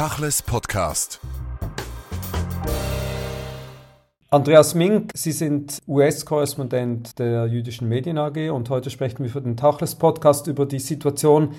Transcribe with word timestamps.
Tachles 0.00 0.40
Podcast. 0.40 1.20
Andreas 4.30 4.74
Mink, 4.74 5.12
Sie 5.12 5.32
sind 5.32 5.76
US-Korrespondent 5.86 7.18
der 7.18 7.44
jüdischen 7.44 7.86
Medien 7.86 8.16
AG 8.16 8.48
und 8.48 8.70
heute 8.70 8.88
sprechen 8.88 9.24
wir 9.24 9.30
für 9.30 9.42
den 9.42 9.58
Tachles 9.58 9.96
Podcast 9.96 10.46
über 10.46 10.64
die 10.64 10.78
Situation 10.78 11.50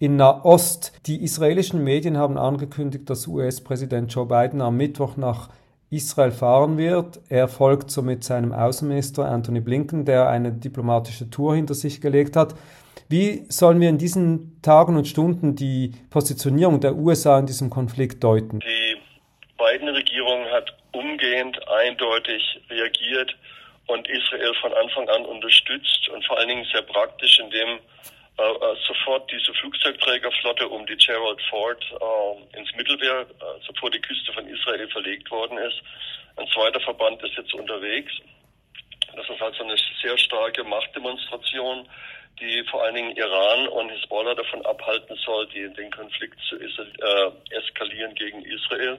in 0.00 0.16
Nahost. 0.16 0.90
Die 1.06 1.22
israelischen 1.22 1.84
Medien 1.84 2.18
haben 2.18 2.36
angekündigt, 2.36 3.08
dass 3.08 3.28
US-Präsident 3.28 4.12
Joe 4.12 4.26
Biden 4.26 4.60
am 4.60 4.76
Mittwoch 4.76 5.16
nach 5.16 5.50
Israel 5.88 6.32
fahren 6.32 6.76
wird. 6.76 7.20
Er 7.28 7.46
folgt 7.46 7.92
somit 7.92 8.24
seinem 8.24 8.52
Außenminister 8.52 9.30
Anthony 9.30 9.60
Blinken, 9.60 10.04
der 10.04 10.28
eine 10.28 10.50
diplomatische 10.50 11.30
Tour 11.30 11.54
hinter 11.54 11.74
sich 11.74 12.00
gelegt 12.00 12.34
hat. 12.34 12.56
Wie 13.14 13.46
sollen 13.48 13.80
wir 13.80 13.90
in 13.90 13.98
diesen 13.98 14.60
Tagen 14.60 14.96
und 14.96 15.06
Stunden 15.06 15.54
die 15.54 15.92
Positionierung 16.10 16.80
der 16.80 16.96
USA 16.96 17.38
in 17.38 17.46
diesem 17.46 17.70
Konflikt 17.70 18.24
deuten? 18.24 18.58
Die 18.58 18.96
Biden-Regierung 19.56 20.44
hat 20.50 20.74
umgehend 20.90 21.56
eindeutig 21.68 22.42
reagiert 22.68 23.36
und 23.86 24.08
Israel 24.08 24.52
von 24.60 24.72
Anfang 24.74 25.08
an 25.10 25.24
unterstützt 25.26 26.08
und 26.08 26.26
vor 26.26 26.38
allen 26.38 26.48
Dingen 26.48 26.66
sehr 26.72 26.82
praktisch, 26.82 27.38
indem 27.38 27.78
äh, 27.78 28.42
äh 28.42 28.76
sofort 28.84 29.30
diese 29.30 29.54
Flugzeugträgerflotte 29.60 30.66
um 30.66 30.84
die 30.86 30.96
Gerald 30.96 31.40
Ford 31.48 31.84
äh, 31.92 32.58
ins 32.58 32.74
Mittelmeer, 32.74 33.20
äh, 33.20 33.78
vor 33.78 33.92
die 33.92 34.00
Küste 34.00 34.32
von 34.32 34.44
Israel 34.48 34.88
verlegt 34.88 35.30
worden 35.30 35.56
ist. 35.58 35.80
Ein 36.34 36.48
zweiter 36.48 36.80
Verband 36.80 37.22
ist 37.22 37.36
jetzt 37.36 37.54
unterwegs. 37.54 38.12
Das 39.14 39.30
ist 39.30 39.40
also 39.40 39.62
eine 39.62 39.76
sehr 40.02 40.18
starke 40.18 40.64
Machtdemonstration 40.64 41.86
die 42.40 42.64
vor 42.70 42.82
allen 42.82 42.94
Dingen 42.94 43.16
Iran 43.16 43.68
und 43.68 43.90
Hisbollah 43.90 44.34
davon 44.34 44.64
abhalten 44.66 45.16
soll, 45.24 45.46
die, 45.48 45.72
den 45.74 45.90
Konflikt 45.90 46.38
zu 46.48 46.56
äh, 46.56 47.56
eskalieren 47.56 48.14
gegen 48.14 48.42
Israel. 48.44 48.98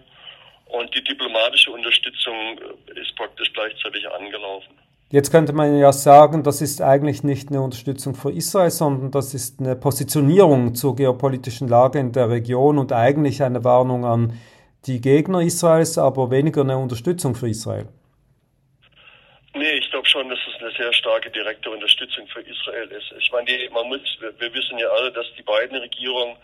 Und 0.68 0.94
die 0.96 1.04
diplomatische 1.04 1.72
Unterstützung 1.72 2.60
äh, 2.60 3.00
ist 3.00 3.16
praktisch 3.16 3.52
gleichzeitig 3.54 4.10
angelaufen. 4.10 4.76
Jetzt 5.12 5.32
könnte 5.32 5.54
man 5.54 5.78
ja 5.78 5.94
sagen, 5.94 6.44
das 6.44 6.62
ist 6.62 6.82
eigentlich 6.82 7.24
nicht 7.24 7.50
eine 7.50 7.62
Unterstützung 7.62 8.16
für 8.16 8.32
Israel, 8.32 8.72
sondern 8.72 9.12
das 9.12 9.34
ist 9.34 9.60
eine 9.60 9.76
Positionierung 9.76 10.74
zur 10.74 10.96
geopolitischen 10.96 11.68
Lage 11.68 12.00
in 12.00 12.12
der 12.12 12.30
Region 12.30 12.80
und 12.80 12.92
eigentlich 12.92 13.44
eine 13.44 13.64
Warnung 13.64 14.04
an 14.04 14.34
die 14.88 15.02
Gegner 15.02 15.42
Israels, 15.42 15.98
aber 15.98 16.32
weniger 16.32 16.62
eine 16.62 16.78
Unterstützung 16.78 17.36
für 17.36 17.50
Israel. 17.50 17.88
Schon, 20.16 20.30
dass 20.30 20.40
es 20.48 20.62
eine 20.62 20.72
sehr 20.72 20.94
starke 20.94 21.30
direkte 21.30 21.70
Unterstützung 21.70 22.26
für 22.30 22.40
Israel 22.40 22.88
ist. 22.88 23.14
Ich 23.20 23.30
meine, 23.34 23.48
die, 23.48 23.68
man 23.68 23.86
muss, 23.90 24.00
wir, 24.22 24.32
wir 24.40 24.54
wissen 24.54 24.78
ja 24.78 24.88
alle, 24.88 25.12
dass 25.12 25.26
die 25.38 25.44
beiden 25.44 25.76
Regierungen 25.76 26.38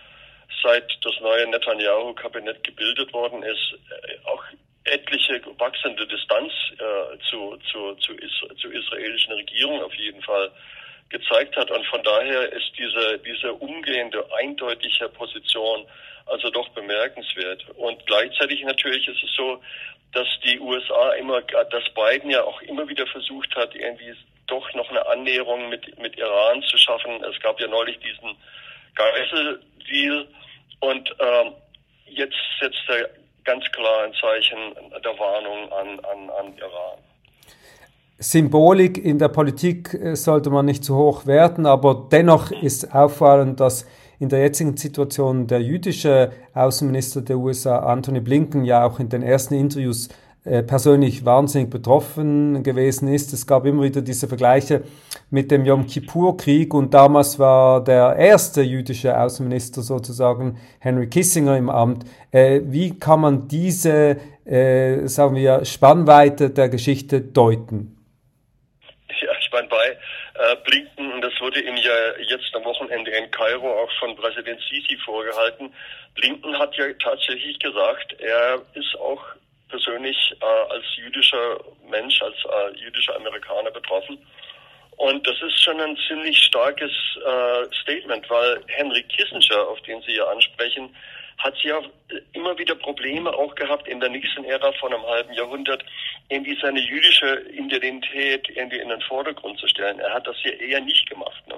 seit 0.61 0.91
das 1.05 1.17
neue 1.21 1.47
Netanyahu-Kabinett 1.47 2.65
gebildet 2.65 3.13
worden 3.13 3.41
ist, 3.43 3.77
äh, 3.89 4.17
auch 4.25 4.43
etliche 4.83 5.41
wachsende 5.57 6.05
Distanz 6.05 6.51
äh, 6.73 7.17
zu, 7.29 7.57
zu, 7.71 7.95
zu, 7.95 8.11
is, 8.15 8.59
zur 8.59 8.73
israelischen 8.73 9.35
Regierung 9.35 9.81
auf 9.81 9.93
jeden 9.93 10.21
Fall 10.21 10.51
gezeigt 11.11 11.55
hat. 11.55 11.69
Und 11.69 11.85
von 11.87 12.01
daher 12.03 12.51
ist 12.53 12.71
diese, 12.77 13.19
diese 13.19 13.53
umgehende, 13.53 14.25
eindeutige 14.39 15.09
Position 15.09 15.85
also 16.25 16.49
doch 16.49 16.69
bemerkenswert. 16.69 17.65
Und 17.77 18.05
gleichzeitig 18.05 18.63
natürlich 18.63 19.07
ist 19.07 19.23
es 19.23 19.35
so, 19.35 19.61
dass 20.13 20.27
die 20.43 20.59
USA 20.59 21.11
immer, 21.13 21.41
dass 21.41 21.83
Biden 21.93 22.29
ja 22.29 22.43
auch 22.43 22.61
immer 22.63 22.87
wieder 22.87 23.07
versucht 23.07 23.55
hat, 23.55 23.75
irgendwie 23.75 24.13
doch 24.47 24.73
noch 24.73 24.89
eine 24.89 25.05
Annäherung 25.07 25.69
mit, 25.69 25.97
mit 25.99 26.17
Iran 26.17 26.61
zu 26.63 26.77
schaffen. 26.77 27.23
Es 27.23 27.39
gab 27.41 27.59
ja 27.59 27.67
neulich 27.67 27.97
diesen 27.99 28.35
Geiseldeal 28.95 30.27
und 30.81 31.15
ähm, 31.19 31.53
jetzt 32.07 32.35
setzt 32.59 32.83
er 32.89 33.09
ganz 33.45 33.63
klar 33.71 34.03
ein 34.03 34.13
Zeichen 34.15 34.75
der 35.03 35.17
Warnung 35.17 35.71
an, 35.71 35.99
an, 36.01 36.29
an 36.29 36.57
Iran. 36.57 36.99
Symbolik 38.23 39.03
in 39.03 39.17
der 39.17 39.29
Politik 39.29 39.95
äh, 39.95 40.15
sollte 40.15 40.51
man 40.51 40.67
nicht 40.67 40.85
zu 40.85 40.95
hoch 40.95 41.25
werten, 41.25 41.65
aber 41.65 42.07
dennoch 42.11 42.51
ist 42.51 42.93
auffallend, 42.93 43.59
dass 43.59 43.87
in 44.19 44.29
der 44.29 44.41
jetzigen 44.41 44.77
Situation 44.77 45.47
der 45.47 45.63
jüdische 45.63 46.29
Außenminister 46.53 47.21
der 47.21 47.39
USA, 47.39 47.79
Anthony 47.79 48.19
Blinken, 48.19 48.63
ja 48.63 48.85
auch 48.85 48.99
in 48.99 49.09
den 49.09 49.23
ersten 49.23 49.55
Interviews 49.55 50.09
äh, 50.43 50.61
persönlich 50.61 51.25
wahnsinnig 51.25 51.71
betroffen 51.71 52.61
gewesen 52.61 53.07
ist. 53.07 53.33
Es 53.33 53.47
gab 53.47 53.65
immer 53.65 53.81
wieder 53.81 54.03
diese 54.03 54.27
Vergleiche 54.27 54.83
mit 55.31 55.49
dem 55.49 55.65
Yom 55.65 55.87
Kippur-Krieg 55.87 56.75
und 56.75 56.93
damals 56.93 57.39
war 57.39 57.83
der 57.83 58.17
erste 58.17 58.61
jüdische 58.61 59.19
Außenminister 59.19 59.81
sozusagen 59.81 60.57
Henry 60.77 61.07
Kissinger 61.07 61.57
im 61.57 61.71
Amt. 61.71 62.05
Äh, 62.29 62.61
wie 62.65 62.91
kann 62.91 63.21
man 63.21 63.47
diese, 63.47 64.17
sagen 65.05 65.35
wir, 65.35 65.63
Spannweite 65.65 66.49
der 66.49 66.67
Geschichte 66.69 67.21
deuten? 67.21 68.00
Ja, 69.71 69.77
ich 69.77 69.95
meine, 69.95 69.97
bei 70.35 70.51
äh, 70.51 70.55
Blinken, 70.63 71.13
und 71.13 71.21
das 71.21 71.39
wurde 71.39 71.61
ihm 71.61 71.77
ja 71.77 72.17
jetzt 72.19 72.53
am 72.53 72.63
Wochenende 72.63 73.11
in 73.11 73.31
Kairo 73.31 73.83
auch 73.83 73.91
von 73.99 74.15
Präsident 74.15 74.61
Sisi 74.69 74.97
vorgehalten, 74.97 75.73
Blinken 76.15 76.57
hat 76.57 76.75
ja 76.75 76.85
tatsächlich 77.01 77.57
gesagt, 77.59 78.13
er 78.19 78.61
ist 78.73 78.95
auch 78.99 79.23
persönlich 79.69 80.17
äh, 80.41 80.45
als 80.45 80.83
jüdischer 80.95 81.59
Mensch, 81.89 82.21
als 82.21 82.35
äh, 82.35 82.77
jüdischer 82.77 83.15
Amerikaner 83.15 83.71
betroffen. 83.71 84.17
Und 84.97 85.25
das 85.25 85.41
ist 85.41 85.63
schon 85.63 85.79
ein 85.79 85.97
ziemlich 86.07 86.37
starkes 86.37 86.91
äh, 87.25 87.73
Statement, 87.81 88.29
weil 88.29 88.61
Henry 88.67 89.03
Kissinger, 89.03 89.67
auf 89.67 89.81
den 89.81 90.01
Sie 90.03 90.15
ja 90.15 90.25
ansprechen, 90.25 90.93
hat 91.37 91.57
ja 91.63 91.81
immer 92.33 92.57
wieder 92.57 92.75
Probleme 92.75 93.33
auch 93.33 93.55
gehabt 93.55 93.87
in 93.87 93.99
der 93.99 94.09
nächsten 94.09 94.43
Ära 94.45 94.71
von 94.73 94.93
einem 94.93 95.05
halben 95.05 95.33
Jahrhundert, 95.33 95.83
irgendwie 96.29 96.57
seine 96.61 96.79
jüdische 96.79 97.41
Identität 97.51 98.49
irgendwie 98.49 98.79
in 98.79 98.89
den 98.89 99.01
Vordergrund 99.01 99.59
zu 99.59 99.67
stellen. 99.67 99.99
Er 99.99 100.13
hat 100.13 100.27
das 100.27 100.37
hier 100.37 100.59
eher 100.59 100.81
nicht 100.81 101.09
gemacht. 101.09 101.45
Ne? 101.47 101.55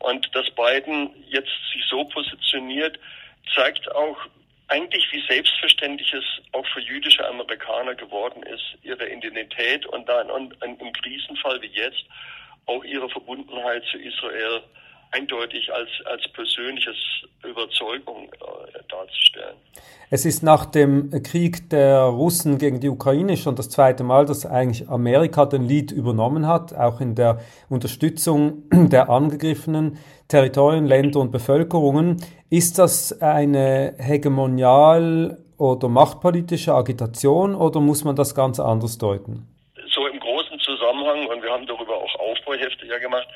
Und 0.00 0.28
dass 0.34 0.50
Biden 0.50 1.10
jetzt 1.28 1.52
sich 1.72 1.84
so 1.88 2.04
positioniert, 2.04 2.98
zeigt 3.54 3.90
auch 3.94 4.18
eigentlich, 4.68 5.06
wie 5.12 5.22
selbstverständlich 5.28 6.12
es 6.12 6.24
auch 6.52 6.66
für 6.68 6.80
jüdische 6.80 7.26
Amerikaner 7.28 7.94
geworden 7.94 8.42
ist, 8.44 8.76
ihre 8.82 9.08
Identität 9.08 9.84
und 9.86 10.08
dann 10.08 10.30
und 10.30 10.56
im 10.62 10.92
Krisenfall 10.92 11.60
wie 11.60 11.66
jetzt 11.66 12.04
auch 12.66 12.82
ihre 12.84 13.08
Verbundenheit 13.10 13.84
zu 13.90 13.98
Israel 13.98 14.62
eindeutig 15.14 15.72
als, 15.72 15.88
als 16.04 16.26
persönliches 16.28 16.96
Überzeugung 17.44 18.24
äh, 18.32 18.78
darzustellen. 18.88 19.56
Es 20.10 20.24
ist 20.24 20.42
nach 20.42 20.66
dem 20.66 21.10
Krieg 21.22 21.70
der 21.70 22.02
Russen 22.02 22.58
gegen 22.58 22.80
die 22.80 22.88
Ukraine 22.88 23.36
schon 23.36 23.56
das 23.56 23.70
zweite 23.70 24.04
Mal, 24.04 24.26
dass 24.26 24.44
eigentlich 24.46 24.88
Amerika 24.88 25.46
den 25.46 25.66
Lied 25.66 25.92
übernommen 25.92 26.46
hat, 26.46 26.74
auch 26.74 27.00
in 27.00 27.14
der 27.14 27.40
Unterstützung 27.68 28.64
der 28.72 29.08
angegriffenen 29.08 29.98
Territorien, 30.28 30.86
Länder 30.86 31.20
und 31.20 31.30
Bevölkerungen. 31.30 32.16
Ist 32.50 32.78
das 32.78 33.20
eine 33.20 33.94
hegemonial 33.98 35.38
oder 35.58 35.88
machtpolitische 35.88 36.74
Agitation 36.74 37.54
oder 37.54 37.80
muss 37.80 38.04
man 38.04 38.16
das 38.16 38.34
ganz 38.34 38.58
anders 38.58 38.98
deuten? 38.98 39.48
So 39.94 40.06
im 40.06 40.18
großen 40.18 40.58
Zusammenhang, 40.60 41.26
und 41.26 41.42
wir 41.42 41.50
haben 41.50 41.66
darüber 41.66 41.96
auch 41.96 42.14
Aufbauhefte 42.20 42.86
ja 42.86 42.98
gemacht, 42.98 43.26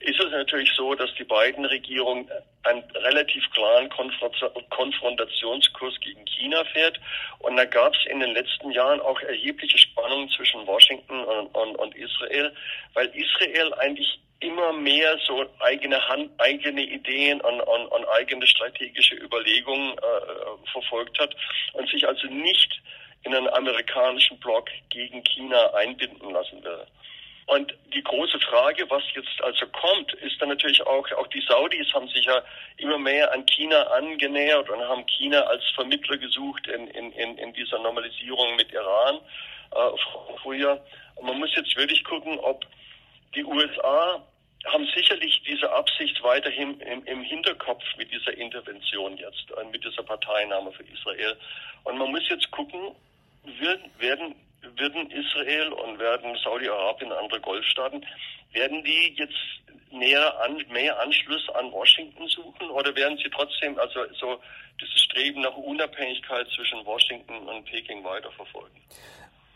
ist 0.00 0.20
es 0.20 0.30
natürlich 0.30 0.70
so, 0.76 0.94
dass 0.94 1.12
die 1.14 1.24
beiden 1.24 1.64
Regierungen 1.64 2.30
einen 2.64 2.82
relativ 2.94 3.48
klaren 3.50 3.88
Konfrontationskurs 3.88 5.98
gegen 6.00 6.24
China 6.26 6.64
fährt. 6.64 7.00
Und 7.38 7.56
da 7.56 7.64
gab 7.64 7.94
es 7.94 8.04
in 8.10 8.20
den 8.20 8.32
letzten 8.32 8.70
Jahren 8.72 9.00
auch 9.00 9.20
erhebliche 9.20 9.78
Spannungen 9.78 10.28
zwischen 10.30 10.66
Washington 10.66 11.24
und, 11.24 11.46
und, 11.54 11.76
und 11.76 11.96
Israel, 11.96 12.52
weil 12.94 13.06
Israel 13.08 13.72
eigentlich 13.74 14.18
immer 14.40 14.72
mehr 14.72 15.18
so 15.26 15.46
eigene 15.60 16.06
Hand, 16.08 16.30
eigene 16.38 16.82
Ideen 16.82 17.40
und, 17.40 17.60
und, 17.60 17.86
und 17.86 18.08
eigene 18.08 18.46
strategische 18.46 19.14
Überlegungen 19.14 19.92
äh, 19.92 20.70
verfolgt 20.72 21.18
hat 21.18 21.34
und 21.72 21.88
sich 21.88 22.06
also 22.06 22.26
nicht 22.26 22.82
in 23.22 23.34
einen 23.34 23.48
amerikanischen 23.48 24.38
Block 24.38 24.68
gegen 24.90 25.24
China 25.24 25.72
einbinden 25.74 26.30
lassen 26.30 26.62
will. 26.62 26.86
Und 27.46 27.72
die 27.94 28.02
große 28.02 28.40
Frage, 28.40 28.90
was 28.90 29.04
jetzt 29.14 29.40
also 29.40 29.66
kommt, 29.68 30.12
ist 30.14 30.40
dann 30.42 30.48
natürlich 30.48 30.84
auch, 30.84 31.10
auch 31.12 31.26
die 31.28 31.40
Saudis 31.42 31.92
haben 31.94 32.08
sich 32.08 32.24
ja 32.24 32.42
immer 32.76 32.98
mehr 32.98 33.32
an 33.32 33.46
China 33.46 33.82
angenähert 33.82 34.68
und 34.68 34.80
haben 34.80 35.06
China 35.06 35.42
als 35.42 35.62
Vermittler 35.76 36.18
gesucht 36.18 36.66
in, 36.66 36.88
in, 36.88 37.12
in, 37.12 37.38
in 37.38 37.52
dieser 37.52 37.78
Normalisierung 37.78 38.56
mit 38.56 38.72
Iran 38.72 39.20
äh, 39.70 40.36
früher. 40.42 40.84
Und 41.14 41.26
man 41.26 41.38
muss 41.38 41.54
jetzt 41.54 41.76
wirklich 41.76 42.02
gucken, 42.02 42.36
ob 42.40 42.66
die 43.36 43.44
USA 43.44 44.26
haben 44.66 44.88
sicherlich 44.96 45.40
diese 45.46 45.70
Absicht 45.70 46.20
weiterhin 46.24 46.80
im, 46.80 47.04
im 47.04 47.22
Hinterkopf 47.22 47.84
mit 47.96 48.10
dieser 48.10 48.36
Intervention 48.36 49.16
jetzt, 49.16 49.44
mit 49.70 49.84
dieser 49.84 50.02
Parteinahme 50.02 50.72
für 50.72 50.82
Israel. 50.82 51.36
Und 51.84 51.98
man 51.98 52.10
muss 52.10 52.28
jetzt 52.28 52.50
gucken, 52.50 52.90
wird, 53.44 53.80
werden 54.00 54.34
würden 54.76 55.10
Israel 55.10 55.72
und 55.72 55.98
werden 55.98 56.36
Saudi-Arabien 56.42 57.12
andere 57.12 57.40
Golfstaaten, 57.40 58.04
werden 58.52 58.82
die 58.84 59.14
jetzt 59.16 59.34
näher 59.92 60.32
an, 60.42 60.56
mehr 60.72 61.00
Anschluss 61.00 61.48
an 61.54 61.72
Washington 61.72 62.26
suchen 62.28 62.70
oder 62.70 62.94
werden 62.94 63.18
Sie 63.18 63.30
trotzdem 63.30 63.78
also 63.78 64.00
so 64.18 64.38
dieses 64.80 65.00
Streben 65.02 65.42
nach 65.42 65.56
Unabhängigkeit 65.56 66.46
zwischen 66.54 66.84
Washington 66.84 67.36
und 67.48 67.64
Peking 67.64 68.04
weiterverfolgen? 68.04 68.76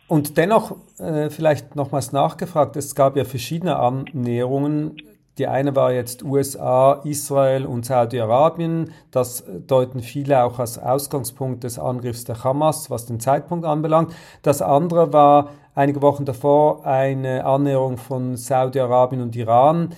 Und 0.09 0.37
dennoch 0.37 0.77
äh, 0.99 1.31
vielleicht 1.31 1.77
nochmals 1.77 2.11
nachgefragt, 2.13 2.75
es 2.77 2.95
gab 2.95 3.17
ja 3.17 3.25
verschiedene 3.25 3.77
Annäherungen. 3.77 5.01
Die 5.41 5.47
eine 5.47 5.75
war 5.75 5.91
jetzt 5.91 6.23
USA, 6.23 7.01
Israel 7.03 7.65
und 7.65 7.87
Saudi-Arabien. 7.87 8.93
Das 9.11 9.43
deuten 9.67 10.01
viele 10.01 10.45
auch 10.45 10.59
als 10.59 10.79
Ausgangspunkt 10.79 11.65
des 11.65 11.79
Angriffs 11.79 12.25
der 12.25 12.45
Hamas, 12.45 12.91
was 12.91 13.07
den 13.07 13.21
Zeitpunkt 13.21 13.65
anbelangt. 13.65 14.13
Das 14.43 14.61
andere 14.61 15.15
war 15.15 15.49
einige 15.75 16.03
Wochen 16.03 16.27
davor 16.27 16.85
eine 16.85 17.47
Annäherung 17.47 17.97
von 17.97 18.37
Saudi-Arabien 18.37 19.23
und 19.23 19.35
Iran. 19.35 19.95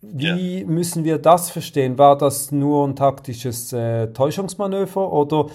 Wie 0.00 0.60
ja. 0.60 0.66
müssen 0.68 1.02
wir 1.02 1.18
das 1.18 1.50
verstehen? 1.50 1.98
War 1.98 2.16
das 2.16 2.52
nur 2.52 2.86
ein 2.86 2.94
taktisches 2.94 3.72
äh, 3.72 4.12
Täuschungsmanöver 4.12 5.12
oder 5.12 5.46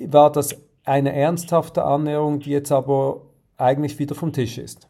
war 0.00 0.32
das 0.32 0.56
eine 0.84 1.14
ernsthafte 1.14 1.84
Annäherung, 1.84 2.40
die 2.40 2.50
jetzt 2.50 2.72
aber 2.72 3.20
eigentlich 3.56 4.00
wieder 4.00 4.16
vom 4.16 4.32
Tisch 4.32 4.58
ist. 4.58 4.88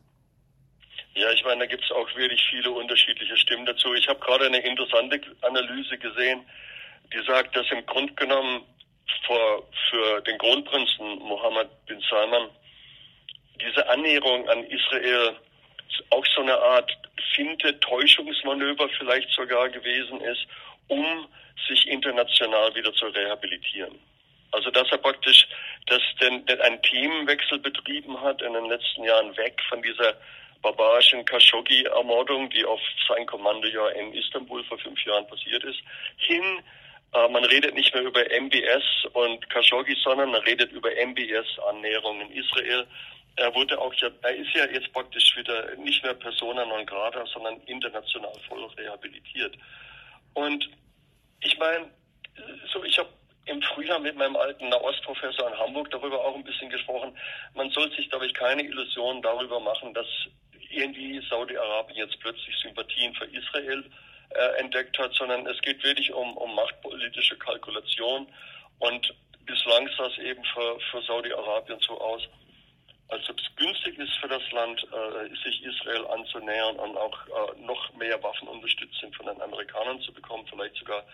Ja, 1.15 1.31
ich 1.31 1.45
meine, 1.45 1.61
da 1.61 1.67
gibt 1.67 1.85
es 1.85 1.93
auch 1.93 2.13
wirklich 2.17 2.43
viele 2.51 2.71
unterschiedliche 2.71 3.37
Stimmen 3.37 3.67
dazu. 3.67 3.95
Ich 3.95 4.09
habe 4.09 4.19
gerade 4.19 4.47
eine 4.47 4.59
interessante 4.59 5.21
Analyse 5.43 5.97
gesehen, 5.97 6.45
die 7.13 7.23
sagt, 7.25 7.55
dass 7.57 7.71
im 7.71 7.87
Grunde 7.87 8.13
genommen 8.15 8.65
vor, 9.27 9.69
für 9.91 10.21
den 10.23 10.39
Kronprinzen 10.39 11.19
Mohammed 11.21 11.69
bin 11.87 12.03
Salman 12.11 12.49
diese 13.61 13.89
Annäherung 13.89 14.49
an 14.49 14.65
Israel 14.65 15.37
auch 16.11 16.27
so 16.35 16.43
eine 16.43 16.59
Art 16.59 16.91
finte 17.35 17.79
Täuschungsmanöver 17.79 18.89
vielleicht 18.99 19.31
sogar 19.31 19.69
gewesen 19.69 20.21
ist, 20.21 20.47
um 20.89 21.29
sich 21.69 21.87
international 21.87 22.75
wieder 22.75 22.93
zu 22.95 23.07
rehabilitieren. 23.07 23.97
Also 24.51 24.71
dass 24.71 24.91
er 24.91 24.99
praktisch 24.99 25.47
das 25.87 26.01
denn, 26.21 26.45
denn 26.47 26.61
einen 26.61 26.83
Themenwechsel 26.83 27.59
betrieben 27.59 28.21
hat 28.21 28.43
in 28.43 28.53
den 28.53 28.67
letzten 28.67 29.05
Jahren 29.05 29.37
weg 29.37 29.61
von 29.69 29.83
dieser 29.83 30.17
barbarischen 30.65 31.25
Khashoggi-Ermordung, 31.27 32.49
die 32.49 32.65
auf 32.65 32.81
sein 33.07 33.27
Kommando 33.27 33.69
ja 33.69 33.89
in 33.91 34.15
Istanbul 34.15 34.65
vor 34.65 34.79
fünf 34.79 35.05
Jahren 35.05 35.27
passiert 35.27 35.63
ist, 35.63 35.79
hin 36.17 36.63
äh, 37.13 37.29
man 37.29 37.45
redet 37.45 37.75
nicht 37.75 37.95
mehr 37.95 38.03
über 38.03 38.25
MBS 38.25 38.83
und 39.13 39.49
Khashoggi, 39.51 39.95
sondern 40.03 40.31
man 40.31 40.41
redet 40.43 40.73
über 40.73 40.91
MBS-Annäherung 40.91 42.21
in 42.23 42.31
Israel. 42.33 42.87
Er 43.37 43.55
wurde 43.55 43.79
auch 43.79 43.93
ja, 43.95 44.09
er 44.23 44.37
ist 44.37 44.53
ja 44.55 44.67
jetzt 44.67 44.93
praktisch 44.93 45.37
wieder 45.37 45.77
nicht 45.77 46.03
mehr 46.03 46.15
Persona 46.15 46.65
non 46.65 46.87
grata, 46.87 47.25
sondern 47.27 47.61
international 47.67 48.33
voll 48.49 48.65
rehabilitiert. 48.79 49.57
Und 50.33 50.69
ich 51.43 51.59
meine, 51.59 51.91
so 52.73 52.83
ich 52.85 52.99
habe 52.99 53.11
im 53.47 53.61
Frühjahr 53.61 53.99
mit 53.99 54.17
meinem 54.17 54.37
alten 54.37 54.69
Nahostprofessor 54.71 55.49
in 55.49 55.59
Hamburg 55.59 55.91
darüber 55.91 56.25
auch 56.25 56.35
ein 56.35 56.45
bisschen 56.45 56.71
gesprochen. 56.71 57.17
Man 57.55 57.71
soll 57.71 57.93
sich, 57.93 58.09
glaube 58.09 58.27
ich, 58.27 58.35
keine 58.35 58.63
Illusionen 58.63 59.21
darüber 59.21 59.61
machen, 59.61 59.93
dass 59.93 60.07
irgendwie 60.77 61.21
Saudi-Arabien 61.29 61.99
jetzt 61.99 62.19
plötzlich 62.21 62.57
Sympathien 62.63 63.15
für 63.15 63.27
Israel 63.27 63.85
äh, 64.31 64.61
entdeckt 64.61 64.99
hat, 64.99 65.13
sondern 65.15 65.47
es 65.47 65.61
geht 65.63 65.83
wirklich 65.85 66.13
um, 66.13 66.37
um 66.37 66.55
machtpolitische 66.55 67.37
Kalkulation. 67.39 68.27
Und 68.79 69.15
bislang 69.47 69.89
sah 69.97 70.07
es 70.07 70.19
eben 70.19 70.45
für, 70.45 70.79
für 70.91 71.03
Saudi-Arabien 71.03 71.79
so 71.81 72.01
aus, 72.01 72.23
als 73.09 73.29
ob 73.29 73.39
es 73.39 73.57
günstig 73.57 73.99
ist 73.99 74.13
für 74.15 74.29
das 74.29 74.43
Land, 74.53 74.83
äh, 74.83 75.29
sich 75.45 75.63
Israel 75.63 76.07
anzunähern 76.07 76.77
und 76.77 76.97
auch 76.97 77.19
äh, 77.27 77.61
noch 77.61 77.93
mehr 77.95 78.23
Waffenunterstützung 78.23 79.13
von 79.13 79.27
den 79.27 79.41
Amerikanern 79.41 80.01
zu 80.01 80.13
bekommen, 80.13 80.47
vielleicht 80.49 80.77
sogar 80.77 81.05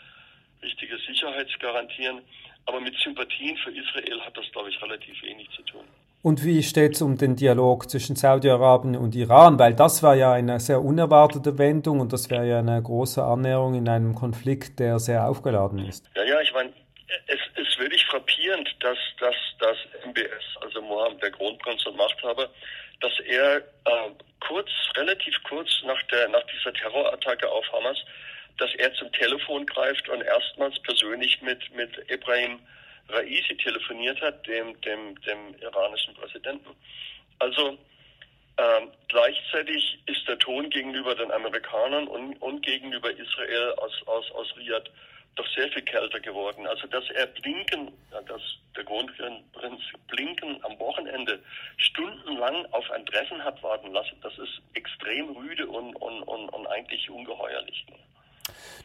richtige 0.62 0.97
Sicherheitsgarantien. 0.99 2.23
Aber 2.67 2.81
mit 2.81 2.97
Sympathien 2.99 3.57
für 3.59 3.71
Israel 3.71 4.21
hat 4.21 4.37
das, 4.37 4.51
glaube 4.53 4.71
ich, 4.71 4.81
relativ 4.81 5.21
wenig 5.23 5.51
zu 5.51 5.62
tun. 5.62 5.87
Und 6.22 6.44
wie 6.44 6.62
steht 6.62 6.96
es 6.96 7.02
um 7.02 7.17
den 7.17 7.34
Dialog 7.34 7.90
zwischen 7.90 8.14
Saudi-Arabien 8.14 8.94
und 8.96 9.14
Iran? 9.14 9.58
Weil 9.58 9.75
das 9.75 10.02
war 10.02 10.14
ja 10.14 10.32
eine 10.32 10.61
sehr 10.61 10.82
unerwartete 10.82 11.56
Wendung 11.56 12.00
und 12.00 12.12
das 12.12 12.28
wäre 12.28 12.46
ja 12.46 12.58
eine 12.58 12.82
große 12.82 13.22
Annäherung 13.22 13.75
in 13.75 13.88
einem 13.88 14.14
Konflikt, 14.14 14.81
der 14.81 14.99
sehr 14.99 15.26
aufgeladen 15.26 15.78
ist. 15.78 16.11
Ja, 16.14 16.25
ja, 16.25 16.40
ich 16.43 16.52
meine, 16.52 16.72
es 17.26 17.40
ist 17.56 17.78
wirklich 17.78 18.05
frappierend, 18.06 18.69
dass, 18.81 18.99
dass, 19.19 19.34
dass 19.61 19.76
MBS, 20.06 20.44
also 20.61 20.82
Mohammed, 20.82 21.22
der 21.22 21.31
Kronprinz 21.31 21.87
und 21.87 21.96
Machthaber, 21.96 22.49
dass 23.00 23.12
er 23.26 23.56
äh, 23.56 23.62
kurz, 24.46 24.69
relativ 24.96 25.34
kurz 25.49 25.70
nach, 25.87 26.02
der, 26.12 26.28
nach 26.28 26.44
dieser 26.55 26.75
Terrorattacke 26.75 27.50
auf 27.50 27.64
Hamas 27.73 27.96
dass 28.61 28.75
er 28.75 28.93
zum 28.94 29.11
Telefon 29.12 29.66
greift 29.66 30.08
und 30.08 30.20
erstmals 30.23 30.78
persönlich 30.81 31.40
mit, 31.43 31.75
mit 31.75 31.90
Ibrahim 32.11 32.61
Raisi 33.12 33.57
telefoniert 33.57 34.21
hat, 34.21 34.47
dem, 34.47 34.81
dem, 34.83 35.21
dem 35.23 35.55
iranischen 35.61 36.15
Präsidenten. 36.15 36.71
Also 37.39 37.79
äh, 38.57 38.87
gleichzeitig 39.09 39.99
ist 40.07 40.27
der 40.29 40.39
Ton 40.39 40.69
gegenüber 40.71 41.15
den 41.15 41.31
Amerikanern 41.31 42.07
und, 42.09 42.35
und 42.43 42.65
gegenüber 42.65 43.11
Israel 43.11 43.73
aus, 43.79 43.93
aus, 44.07 44.31
aus 44.33 44.55
Riyadh 44.57 44.91
doch 45.37 45.47
sehr 45.55 45.69
viel 45.71 45.83
kälter 45.83 46.21
geworden. 46.21 46.67
Also 46.67 46.87
dass 46.89 47.09
er 47.11 47.27
Blinken, 47.27 47.93
dass 48.11 48.43
der 48.77 48.85
Kronprinz 48.85 49.81
Blinken 50.09 50.62
am 50.65 50.79
Wochenende 50.79 51.41
stundenlang 51.77 52.67
auf 52.73 52.91
ein 52.91 53.07
Treffen 53.07 53.43
hat 53.43 53.62
warten 53.62 53.93
lassen, 53.93 54.17
das 54.23 54.37
ist 54.39 54.61
extrem 54.75 55.37
rüde 55.37 55.67
und, 55.67 55.95
und, 55.97 56.23
und, 56.25 56.49
und 56.51 56.67
eigentlich 56.67 57.09
ungeheuerlich. 57.09 57.87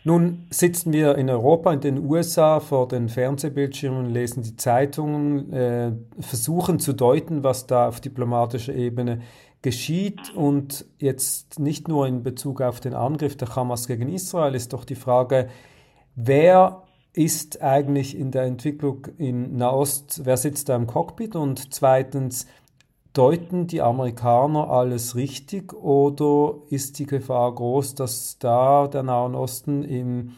Nun 0.04 0.46
sitzen 0.52 0.94
wir 0.94 1.16
in 1.16 1.30
Europa, 1.30 1.74
in 1.74 1.82
den 1.82 2.06
USA 2.06 2.60
vor 2.60 2.88
den 2.88 3.10
Fernsehbildschirmen, 3.10 4.12
lesen 4.12 4.44
die 4.44 4.56
Zeitungen, 4.56 5.52
äh, 5.52 5.92
versuchen 6.20 6.80
zu 6.80 6.94
deuten, 6.94 7.44
was 7.44 7.66
da 7.66 7.88
auf 7.88 8.02
diplomatischer 8.02 8.76
Ebene 8.76 9.22
geschieht. 9.64 10.34
Und 10.36 10.86
jetzt 11.00 11.60
nicht 11.60 11.88
nur 11.88 12.06
in 12.06 12.22
Bezug 12.22 12.62
auf 12.62 12.80
den 12.80 12.94
Angriff 12.94 13.36
der 13.36 13.56
Hamas 13.56 13.88
gegen 13.88 14.10
Israel 14.10 14.54
ist 14.54 14.74
doch 14.74 14.86
die 14.86 14.96
Frage, 14.96 15.50
wer 16.16 16.84
ist 17.14 17.64
eigentlich 17.64 18.16
in 18.16 18.30
der 18.30 18.44
Entwicklung 18.44 19.08
in 19.18 19.58
Nahost, 19.58 20.22
wer 20.24 20.38
sitzt 20.38 20.70
da 20.70 20.76
im 20.76 20.86
Cockpit? 20.86 21.36
Und 21.36 21.74
zweitens, 21.74 22.46
Deuten 23.16 23.68
die 23.68 23.82
Amerikaner 23.82 24.70
alles 24.70 25.16
richtig 25.16 25.74
oder 25.74 26.56
ist 26.70 27.00
die 27.00 27.06
Gefahr 27.06 27.56
groß, 27.56 27.96
dass 27.96 28.38
da 28.40 28.88
der 28.88 29.04
Nahe 29.04 29.34
Osten 29.36 29.84
im, 29.84 30.36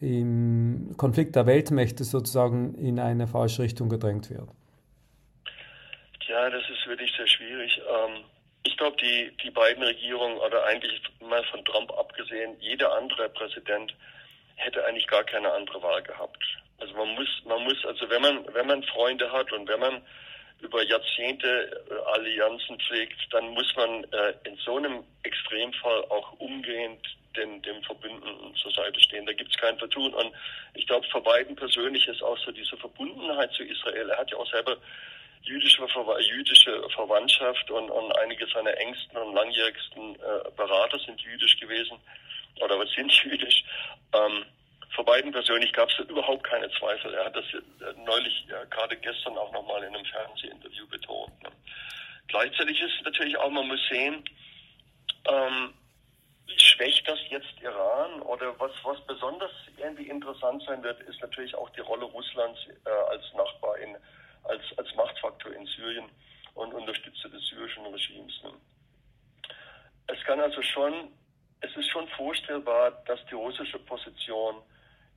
im 0.00 0.94
Konflikt 0.96 1.36
der 1.36 1.46
Weltmächte 1.46 2.04
sozusagen 2.04 2.74
in 2.76 2.98
eine 2.98 3.26
falsche 3.26 3.62
Richtung 3.62 3.90
gedrängt 3.90 4.30
wird? 4.30 4.48
Ja, 6.26 6.48
das 6.48 6.62
ist 6.70 6.86
wirklich 6.86 7.12
sehr 7.14 7.26
schwierig. 7.26 7.78
Ähm, 7.78 8.24
ich 8.62 8.76
glaube, 8.78 8.96
die, 8.96 9.30
die 9.44 9.50
beiden 9.50 9.82
Regierungen 9.82 10.38
oder 10.38 10.64
eigentlich 10.64 11.02
mal 11.20 11.44
von 11.44 11.62
Trump 11.66 11.92
abgesehen, 11.92 12.56
jeder 12.58 12.96
andere 12.96 13.28
Präsident 13.28 13.94
hätte 14.56 14.84
eigentlich 14.86 15.06
gar 15.08 15.24
keine 15.24 15.52
andere 15.52 15.82
Wahl 15.82 16.02
gehabt. 16.02 16.42
Also 16.78 16.94
man 16.94 17.14
muss, 17.14 17.28
man 17.46 17.62
muss, 17.64 17.84
also 17.84 18.08
wenn 18.08 18.22
man, 18.22 18.46
wenn 18.54 18.66
man 18.66 18.82
Freunde 18.84 19.30
hat 19.30 19.52
und 19.52 19.68
wenn 19.68 19.80
man 19.80 20.02
über 20.64 20.82
Jahrzehnte 20.82 21.84
äh, 21.90 21.94
Allianzen 22.12 22.78
pflegt, 22.80 23.20
dann 23.30 23.50
muss 23.50 23.74
man 23.76 24.04
äh, 24.04 24.34
in 24.44 24.56
so 24.56 24.76
einem 24.76 25.04
Extremfall 25.22 26.04
auch 26.08 26.32
umgehend 26.40 27.00
den, 27.36 27.62
dem 27.62 27.82
Verbündeten 27.82 28.54
zur 28.56 28.72
Seite 28.72 28.98
stehen. 29.00 29.26
Da 29.26 29.32
gibt 29.32 29.50
es 29.50 29.60
kein 29.60 29.78
Vertun. 29.78 30.14
Und 30.14 30.32
ich 30.74 30.86
glaube, 30.86 31.06
für 31.08 31.20
Biden 31.20 31.56
persönlich 31.56 32.06
ist 32.08 32.22
auch 32.22 32.38
so 32.38 32.52
diese 32.52 32.76
Verbundenheit 32.76 33.52
zu 33.52 33.64
Israel. 33.64 34.08
Er 34.10 34.18
hat 34.18 34.30
ja 34.30 34.38
auch 34.38 34.50
selber 34.50 34.76
jüdische, 35.42 35.86
jüdische 36.20 36.88
Verwandtschaft 36.90 37.70
und, 37.70 37.90
und 37.90 38.12
einige 38.18 38.46
seiner 38.46 38.76
engsten 38.78 39.16
und 39.18 39.34
langjährigsten 39.34 40.14
äh, 40.16 40.50
Berater 40.56 40.98
sind 40.98 41.20
jüdisch 41.20 41.58
gewesen 41.60 41.98
oder 42.60 42.84
sind 42.86 43.12
jüdisch. 43.24 43.64
Ähm, 44.14 44.44
für 44.94 45.04
Biden 45.04 45.32
persönlich 45.32 45.72
gab 45.72 45.90
es 45.90 45.98
überhaupt 45.98 46.44
keine 46.44 46.70
Zweifel. 46.72 47.12
Er 47.14 47.24
hat 47.26 47.36
das 47.36 47.44
neulich, 48.04 48.46
ja, 48.48 48.64
gerade 48.64 48.96
gestern 48.96 49.36
auch 49.36 49.52
nochmal 49.52 49.82
in 49.82 49.94
einem 49.94 50.04
Fernsehinterview 50.04 50.86
betont. 50.88 51.42
Ne. 51.42 51.50
Gleichzeitig 52.28 52.80
ist 52.80 53.02
natürlich 53.04 53.36
auch, 53.36 53.50
man 53.50 53.66
muss 53.66 53.80
sehen, 53.90 54.24
ähm, 55.26 55.74
schwächt 56.56 57.08
das 57.08 57.18
jetzt 57.28 57.60
Iran 57.60 58.22
oder 58.22 58.58
was, 58.60 58.70
was 58.84 59.00
besonders 59.06 59.50
irgendwie 59.76 60.08
interessant 60.08 60.62
sein 60.64 60.82
wird, 60.82 61.00
ist 61.02 61.20
natürlich 61.20 61.54
auch 61.56 61.70
die 61.70 61.80
Rolle 61.80 62.04
Russlands 62.04 62.60
äh, 62.84 62.90
als 63.10 63.24
Nachbar, 63.34 63.78
in, 63.78 63.96
als, 64.44 64.62
als 64.76 64.94
Machtfaktor 64.94 65.52
in 65.52 65.66
Syrien 65.66 66.08
und 66.54 66.72
Unterstützer 66.72 67.28
des 67.30 67.44
syrischen 67.48 67.84
Regimes. 67.86 68.42
Ne. 68.44 68.52
Es 70.06 70.22
kann 70.24 70.38
also 70.38 70.62
schon, 70.62 71.12
es 71.62 71.74
ist 71.76 71.88
schon 71.88 72.06
vorstellbar, 72.08 72.92
dass 73.06 73.18
die 73.26 73.34
russische 73.34 73.78
Position 73.80 74.62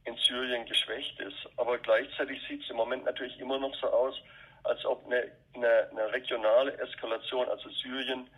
in 0.08 0.16
Syrien 0.18 0.66
geschwächt 0.66 1.20
ist. 1.20 1.50
Aber 1.58 1.78
gleichzeitig 1.78 2.40
sieht 2.48 2.64
es 2.64 2.70
im 2.70 2.78
Moment 2.78 3.06
natürlich 3.06 3.38
immer 3.40 3.60
noch 3.60 3.76
so 3.76 3.88
aus, 3.88 4.16
als 4.64 4.84
ob 4.86 5.06
eine, 5.06 5.32
eine, 5.54 5.90
eine 5.92 6.14
regionale 6.14 6.78
Eskalation, 6.80 7.48
also 7.50 7.70
Syrien, 7.70 8.30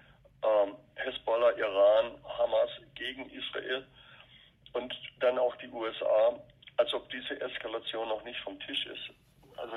ähm, 0.43 0.75
Hezbollah, 0.95 1.51
Iran, 1.57 2.17
Hamas 2.38 2.69
gegen 2.95 3.29
Israel, 3.29 3.85
und 4.73 4.93
dann 5.19 5.38
auch 5.39 5.55
die 5.57 5.69
USA, 5.69 6.39
als 6.77 6.93
ob 6.93 7.09
diese 7.09 7.39
Eskalation 7.41 8.07
noch 8.07 8.23
nicht 8.23 8.39
vom 8.41 8.59
Tisch 8.59 8.85
ist. 8.85 9.09
Also 9.57 9.73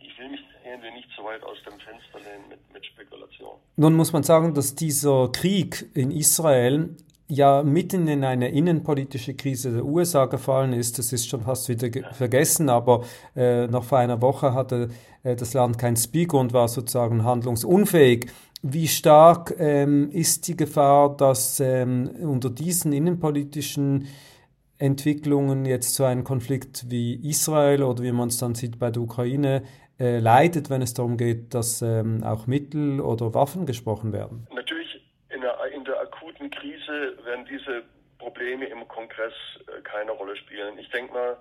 ich 0.00 0.18
will 0.18 0.28
mich 0.30 0.40
irgendwie 0.64 0.90
nicht 0.92 1.08
so 1.16 1.24
weit 1.24 1.42
aus 1.42 1.58
dem 1.64 1.78
Fenster 1.80 2.18
lehnen 2.20 2.48
mit, 2.48 2.72
mit 2.72 2.86
Spekulation. 2.86 3.58
Nun 3.76 3.94
muss 3.94 4.12
man 4.12 4.22
sagen, 4.22 4.54
dass 4.54 4.74
dieser 4.74 5.30
Krieg 5.32 5.84
in 5.94 6.10
Israel 6.10 6.96
ja 7.34 7.62
mitten 7.62 8.08
in 8.08 8.24
eine 8.24 8.50
innenpolitische 8.50 9.34
Krise 9.34 9.72
der 9.72 9.84
USA 9.84 10.26
gefallen 10.26 10.72
ist. 10.72 10.98
Das 10.98 11.12
ist 11.12 11.28
schon 11.28 11.42
fast 11.42 11.68
wieder 11.68 11.88
vergessen, 12.12 12.68
aber 12.68 13.04
äh, 13.34 13.66
noch 13.66 13.84
vor 13.84 13.98
einer 13.98 14.20
Woche 14.20 14.54
hatte 14.54 14.88
äh, 15.22 15.34
das 15.34 15.54
Land 15.54 15.78
kein 15.78 15.96
Speaker 15.96 16.38
und 16.38 16.52
war 16.52 16.68
sozusagen 16.68 17.24
handlungsunfähig. 17.24 18.26
Wie 18.62 18.86
stark 18.86 19.54
ähm, 19.58 20.10
ist 20.10 20.46
die 20.46 20.56
Gefahr, 20.56 21.16
dass 21.16 21.58
ähm, 21.58 22.10
unter 22.20 22.50
diesen 22.50 22.92
innenpolitischen 22.92 24.06
Entwicklungen 24.78 25.64
jetzt 25.64 25.94
so 25.94 26.04
ein 26.04 26.24
Konflikt 26.24 26.90
wie 26.90 27.14
Israel 27.28 27.82
oder 27.82 28.02
wie 28.02 28.12
man 28.12 28.28
es 28.28 28.38
dann 28.38 28.54
sieht 28.54 28.78
bei 28.78 28.90
der 28.90 29.02
Ukraine 29.02 29.62
äh, 29.98 30.18
leidet, 30.18 30.70
wenn 30.70 30.82
es 30.82 30.94
darum 30.94 31.16
geht, 31.16 31.54
dass 31.54 31.82
ähm, 31.82 32.22
auch 32.24 32.46
Mittel 32.46 33.00
oder 33.00 33.32
Waffen 33.34 33.64
gesprochen 33.66 34.12
werden? 34.12 34.46
Natürlich 34.54 35.02
in 35.34 35.40
der, 35.40 35.56
in 35.74 35.84
der 35.84 36.00
akuten 36.00 36.32
Krise 36.52 37.18
werden 37.24 37.44
diese 37.46 37.84
Probleme 38.18 38.66
im 38.66 38.86
Kongress 38.88 39.34
äh, 39.66 39.80
keine 39.82 40.12
Rolle 40.12 40.36
spielen. 40.36 40.78
Ich 40.78 40.88
denke 40.90 41.12
mal, 41.12 41.36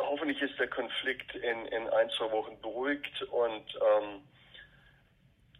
hoffentlich 0.00 0.40
ist 0.42 0.58
der 0.58 0.68
Konflikt 0.68 1.34
in, 1.36 1.66
in 1.66 1.88
ein, 1.90 2.10
zwei 2.10 2.30
Wochen 2.32 2.60
beruhigt 2.60 3.22
und 3.22 3.78
ähm, 3.96 4.22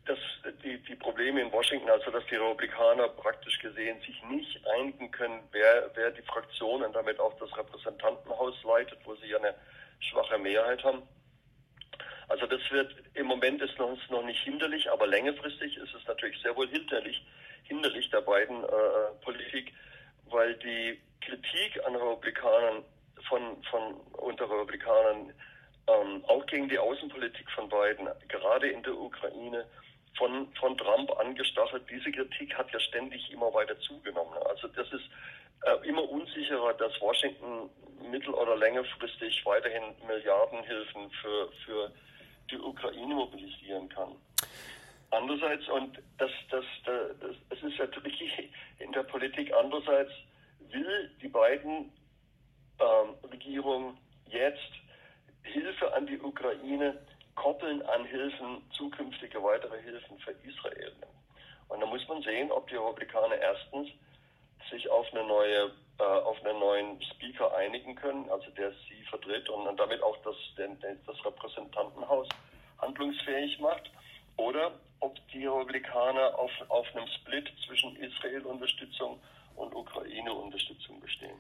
dass 0.07 0.19
die, 0.65 0.79
die 0.79 0.97
Probleme 0.97 1.41
in 1.41 1.53
Washington, 1.53 1.89
also 1.89 2.11
dass 2.11 2.25
die 2.27 2.35
Republikaner 2.35 3.09
praktisch 3.09 3.59
gesehen 3.61 4.01
sich 4.01 4.21
nicht 4.25 4.67
einigen 4.67 5.11
können, 5.11 5.41
wer, 5.53 5.91
wer 5.95 6.11
die 6.11 6.23
Fraktion 6.23 6.83
und 6.83 6.95
damit 6.95 7.21
auch 7.21 7.39
das 7.39 7.57
Repräsentantenhaus 7.57 8.55
leitet, 8.65 8.99
wo 9.05 9.15
sie 9.17 9.29
ja 9.29 9.39
eine 9.39 9.55
schwache 10.01 10.39
Mehrheit 10.39 10.83
haben. 10.83 11.03
Also 12.31 12.47
das 12.47 12.61
wird 12.71 12.95
im 13.15 13.27
Moment 13.27 13.61
ist 13.61 13.79
uns 13.81 13.99
noch 14.09 14.25
nicht 14.25 14.41
hinderlich, 14.45 14.89
aber 14.89 15.09
längerfristig 15.09 15.77
ist 15.77 15.93
es 15.93 16.07
natürlich 16.07 16.41
sehr 16.41 16.55
wohl 16.55 16.69
hinderlich, 16.69 17.21
hinderlich 17.65 18.09
der 18.11 18.21
beiden 18.21 18.63
äh, 18.63 19.25
Politik, 19.25 19.75
weil 20.27 20.55
die 20.55 21.01
Kritik 21.21 21.85
an 21.85 21.97
Republikanern 21.97 22.85
von, 23.29 23.61
von 23.65 23.97
unter 24.13 24.49
Republikanern 24.49 25.33
ähm, 25.89 26.25
auch 26.29 26.47
gegen 26.47 26.69
die 26.69 26.79
Außenpolitik 26.79 27.51
von 27.51 27.69
Biden, 27.69 28.09
gerade 28.29 28.69
in 28.69 28.85
der 28.85 28.95
Ukraine, 28.95 29.67
von, 30.17 30.47
von 30.55 30.79
Trump 30.79 31.11
angestachelt. 31.19 31.83
Diese 31.91 32.13
Kritik 32.13 32.57
hat 32.57 32.71
ja 32.71 32.79
ständig 32.79 33.29
immer 33.33 33.53
weiter 33.53 33.79
zugenommen. 33.81 34.39
Also 34.49 34.69
das 34.69 34.87
ist 34.93 35.11
äh, 35.65 35.89
immer 35.89 36.09
unsicherer, 36.09 36.75
dass 36.75 37.01
Washington 37.01 37.71
mittel- 38.09 38.35
oder 38.35 38.57
längerfristig 38.57 39.45
weiterhin 39.45 39.83
Milliardenhilfen 40.07 41.11
für, 41.11 41.51
für 41.65 41.93
die 42.51 42.59
Ukraine 42.59 43.15
mobilisieren 43.15 43.89
kann. 43.89 44.15
Andererseits, 45.11 45.69
und 45.69 45.99
das, 46.19 46.31
das, 46.51 46.65
das, 46.85 47.37
das 47.49 47.63
ist 47.63 47.79
ja 47.79 47.87
tricky 47.87 48.51
in 48.79 48.93
der 48.93 49.03
Politik, 49.03 49.53
andererseits 49.53 50.13
will 50.71 51.11
die 51.21 51.29
beiden 51.29 51.93
ähm, 52.79 53.31
Regierung 53.31 53.97
jetzt 54.27 54.73
Hilfe 55.43 55.93
an 55.95 56.07
die 56.07 56.21
Ukraine 56.21 56.99
koppeln 57.35 57.83
an 57.83 58.05
Hilfen, 58.05 58.63
zukünftige 58.77 59.43
weitere 59.43 59.81
Hilfen 59.83 60.19
für 60.19 60.33
Israel. 60.47 60.93
Und 61.69 61.81
da 61.81 61.87
muss 61.87 62.07
man 62.09 62.23
sehen, 62.23 62.51
ob 62.53 62.69
die 62.69 62.77
Republikaner 62.77 63.37
erstens 63.37 63.89
sich 64.71 64.89
auf 64.91 65.07
eine 65.13 65.25
neue, 65.25 65.71
äh, 66.01 66.03
auf 66.03 66.43
einen 66.45 66.59
neuen 66.59 67.03
Speaker 67.03 67.55
einigen 67.57 67.95
können, 67.95 68.29
also 68.31 68.51
der 68.57 68.71
sie 68.71 69.05
vertritt 69.11 69.49
und, 69.51 69.77
damit 69.79 70.03
auch 70.03 70.17
das, 70.25 70.35
den, 70.57 70.79
das 70.81 71.25
Repräsentantenhaus 71.25 72.27
handlungsfähig 72.79 73.61
macht, 73.61 73.91
oder 74.37 74.73
ob 75.01 75.17
die 75.33 75.47
Republikaner 75.47 76.39
auf, 76.39 76.51
auf 76.69 76.87
einem 76.95 77.07
Split 77.07 77.51
zwischen 77.67 77.97
Israel-Unterstützung 77.97 79.21
und 79.57 79.75
Ukraine-Unterstützung 79.75 81.01
bestehen. 81.01 81.37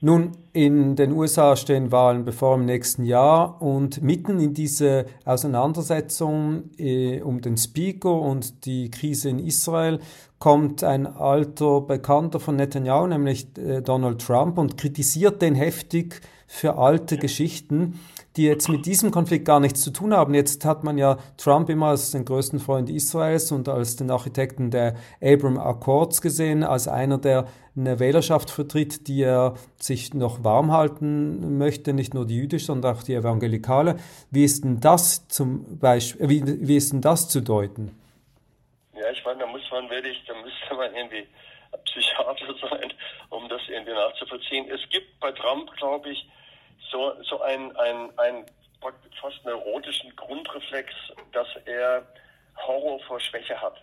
Nun, 0.00 0.32
in 0.52 0.96
den 0.96 1.12
USA 1.12 1.56
stehen 1.56 1.90
Wahlen 1.92 2.24
bevor 2.24 2.56
im 2.56 2.66
nächsten 2.66 3.04
Jahr 3.04 3.62
und 3.62 4.02
mitten 4.02 4.40
in 4.40 4.52
diese 4.52 5.06
Auseinandersetzung 5.24 6.70
äh, 6.78 7.22
um 7.22 7.40
den 7.40 7.56
Speaker 7.56 8.12
und 8.12 8.66
die 8.66 8.90
Krise 8.90 9.30
in 9.30 9.38
Israel 9.38 10.00
kommt 10.44 10.84
ein 10.84 11.06
alter 11.06 11.80
Bekannter 11.80 12.38
von 12.38 12.56
Netanyahu, 12.56 13.06
nämlich 13.06 13.46
äh, 13.56 13.80
Donald 13.80 14.20
Trump, 14.20 14.58
und 14.58 14.76
kritisiert 14.76 15.40
den 15.40 15.54
heftig 15.54 16.20
für 16.46 16.76
alte 16.76 17.16
Geschichten 17.16 17.98
die 18.36 18.44
jetzt 18.44 18.68
mit 18.68 18.84
diesem 18.84 19.10
Konflikt 19.10 19.44
gar 19.44 19.60
nichts 19.60 19.80
zu 19.82 19.92
tun 19.92 20.12
haben. 20.12 20.34
Jetzt 20.34 20.64
hat 20.64 20.82
man 20.82 20.98
ja 20.98 21.18
Trump 21.36 21.70
immer 21.70 21.86
als 21.86 22.10
den 22.10 22.24
größten 22.24 22.58
Freund 22.58 22.90
Israels 22.90 23.52
und 23.52 23.68
als 23.68 23.94
den 23.96 24.10
Architekten 24.10 24.70
der 24.70 24.96
Abram 25.22 25.56
Accords 25.56 26.20
gesehen, 26.20 26.64
als 26.64 26.88
einer, 26.88 27.18
der 27.18 27.46
eine 27.76 28.00
Wählerschaft 28.00 28.50
vertritt, 28.50 29.06
die 29.06 29.22
er 29.22 29.54
sich 29.80 30.14
noch 30.14 30.42
warm 30.42 30.72
halten 30.72 31.58
möchte, 31.58 31.92
nicht 31.92 32.12
nur 32.12 32.26
die 32.26 32.36
jüdische, 32.36 32.66
sondern 32.66 32.96
auch 32.96 33.04
die 33.04 33.14
evangelikale. 33.14 33.96
Wie 34.32 34.44
ist 34.44 34.64
denn 34.64 34.80
das 34.80 35.28
zum 35.28 35.78
Beispiel, 35.78 36.28
wie, 36.28 36.68
wie 36.68 36.76
ist 36.76 36.92
denn 36.92 37.00
das 37.00 37.28
zu 37.28 37.40
deuten? 37.40 37.92
Ja, 38.96 39.10
ich 39.10 39.24
meine, 39.24 39.40
da 39.40 39.46
muss 39.46 39.68
man 39.70 39.90
wirklich, 39.90 40.22
da 40.26 40.34
müsste 40.34 40.74
man 40.74 40.94
irgendwie 40.94 41.26
Psychiater 41.84 42.54
sein, 42.70 42.92
um 43.30 43.48
das 43.48 43.62
irgendwie 43.68 43.92
nachzuvollziehen. 43.92 44.70
Es 44.70 44.88
gibt 44.90 45.18
bei 45.20 45.32
Trump, 45.32 45.70
glaube 45.76 46.10
ich, 46.10 46.28
so, 46.90 47.14
so 47.22 47.40
ein, 47.42 47.76
ein, 47.76 48.18
ein 48.18 48.46
fast 49.20 49.44
neurotischen 49.44 50.14
Grundreflex, 50.16 50.92
dass 51.32 51.48
er 51.64 52.06
Horror 52.56 53.00
vor 53.00 53.18
Schwäche 53.20 53.60
hat. 53.60 53.76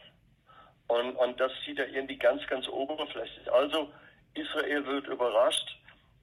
Und, 0.88 1.16
und 1.16 1.40
das 1.40 1.52
sieht 1.66 1.78
er 1.80 1.88
irgendwie 1.90 2.18
ganz, 2.18 2.46
ganz 2.48 2.68
oberflächlich. 2.68 3.52
Also 3.52 3.92
Israel 4.34 4.86
wird 4.86 5.08
überrascht, 5.08 5.78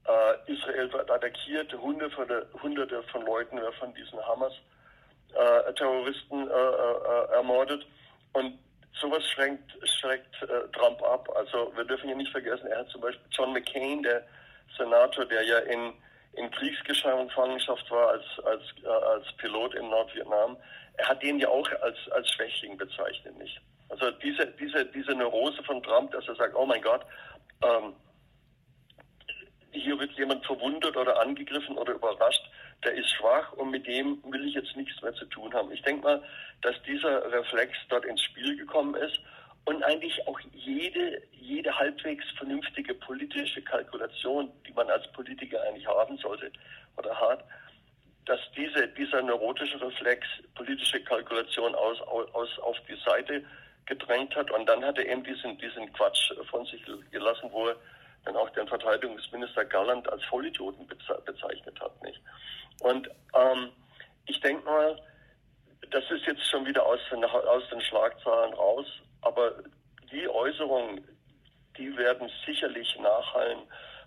äh, 0.07 0.53
Israel 0.53 0.93
wird 0.93 1.11
attackiert, 1.11 1.73
hunderte, 1.75 2.47
hunderte 2.63 3.03
von 3.05 3.25
Leuten 3.25 3.57
werden 3.61 3.75
von 3.79 3.95
diesen 3.95 4.19
Hamas-Terroristen 4.25 6.49
äh, 6.49 6.53
äh, 6.53 7.33
ermordet. 7.35 7.87
Und 8.33 8.59
sowas 9.01 9.25
schränkt, 9.31 9.71
schreckt 10.01 10.35
Trump 10.73 11.03
ab. 11.03 11.29
Also 11.35 11.73
wir 11.77 11.85
dürfen 11.85 12.07
hier 12.07 12.17
nicht 12.17 12.33
vergessen, 12.33 12.67
er 12.67 12.81
hat 12.81 12.89
zum 12.91 13.01
Beispiel 13.01 13.27
John 13.31 13.53
McCain, 13.53 14.03
der 14.03 14.25
Senator, 14.77 15.25
der 15.25 15.43
ja 15.43 15.59
in 15.59 15.93
in 16.39 16.51
Kriegsgefangenschaft 16.51 17.91
war 17.91 18.11
als, 18.11 18.25
als, 18.45 18.63
äh, 18.85 18.89
als 18.89 19.27
Pilot 19.39 19.75
in 19.75 19.89
Nordvietnam, 19.89 20.57
er 20.95 21.09
hat 21.09 21.23
den 21.23 21.39
ja 21.39 21.49
auch 21.49 21.69
als, 21.83 21.97
als 22.13 22.31
Schwächling 22.33 22.77
bezeichnet, 22.77 23.37
nicht? 23.39 23.61
Also 23.89 24.11
diese, 24.11 24.47
diese, 24.47 24.85
diese 24.87 25.13
Neurose 25.13 25.63
von 25.63 25.83
Trump, 25.83 26.13
dass 26.13 26.27
er 26.29 26.37
sagt, 26.37 26.55
oh 26.55 26.67
mein 26.67 26.83
Gott, 26.83 27.03
ähm, 27.63 27.95
hier 29.81 29.99
wird 29.99 30.13
jemand 30.13 30.45
verwundet 30.45 30.97
oder 30.97 31.21
angegriffen 31.21 31.77
oder 31.79 31.95
überrascht, 31.95 32.43
der 32.85 32.95
ist 32.95 33.11
schwach 33.11 33.53
und 33.53 33.71
mit 33.71 33.87
dem 33.87 34.23
will 34.31 34.47
ich 34.47 34.55
jetzt 34.55 34.77
nichts 34.77 35.01
mehr 35.03 35.15
zu 35.15 35.25
tun 35.27 35.53
haben. 35.55 35.73
Ich 35.73 35.83
denke 35.83 36.03
mal, 36.03 36.23
dass 36.63 36.81
dieser 36.83 37.31
Reflex 37.33 37.77
dort 37.89 38.05
ins 38.05 38.23
Spiel 38.23 38.57
gekommen 38.57 38.95
ist 38.95 39.21
und 39.65 39.83
eigentlich 39.83 40.27
auch 40.27 40.39
jede, 40.53 41.23
jede 41.33 41.77
halbwegs 41.77 42.25
vernünftige 42.37 42.95
politische 42.95 43.63
Kalkulation, 43.63 44.51
die 44.67 44.73
man 44.73 44.89
als 44.89 45.11
Politiker 45.13 45.63
eigentlich 45.63 45.87
haben 45.87 46.17
sollte 46.19 46.51
oder 46.97 47.15
hat, 47.21 47.45
dass 48.27 48.41
diese, 48.57 48.89
dieser 48.89 49.23
neurotische 49.23 49.81
Reflex 49.81 50.27
politische 50.55 51.03
Kalkulation 51.03 51.75
aus, 51.75 52.01
aus, 52.03 52.59
auf 52.61 52.77
die 52.89 52.97
Seite 53.05 53.43
gedrängt 53.87 54.37
hat 54.37 54.51
und 54.51 54.67
dann 54.67 54.85
hat 54.85 54.99
er 54.99 55.07
eben 55.07 55.25
diesen, 55.25 55.59
diesen 55.59 55.93
Quatsch 55.95 56.33
von 56.51 56.65
sich 56.67 56.83
gelassen, 57.11 57.49
wo 57.51 57.69
er 57.69 57.77
dann 58.25 58.37
auch 58.37 58.51
den 58.51 58.69
Verteidigungsminister 58.69 59.65
Galland 59.65 60.09
als 60.11 60.25
Vollidioten 60.25 60.87
bezeichnet 60.87 61.81
hat. 61.81 62.03
Nicht? 62.03 62.21
Und 62.81 63.09
ähm, 63.35 63.71
ich 64.27 64.41
denke 64.41 64.65
mal, 64.65 65.01
das 65.91 66.05
ist 66.11 66.27
jetzt 66.27 66.45
schon 66.51 66.67
wieder 66.67 66.85
aus 66.85 67.01
den, 67.11 67.25
aus 67.25 67.69
den 67.71 67.81
Schlagzahlen 67.81 68.53
raus. 68.55 68.87
Aber 69.23 69.63
die 70.13 70.29
Äußerungen, 70.29 71.07
die 71.77 71.97
werden 71.97 72.31
sicherlich 72.47 72.99
nachhallen 73.01 73.61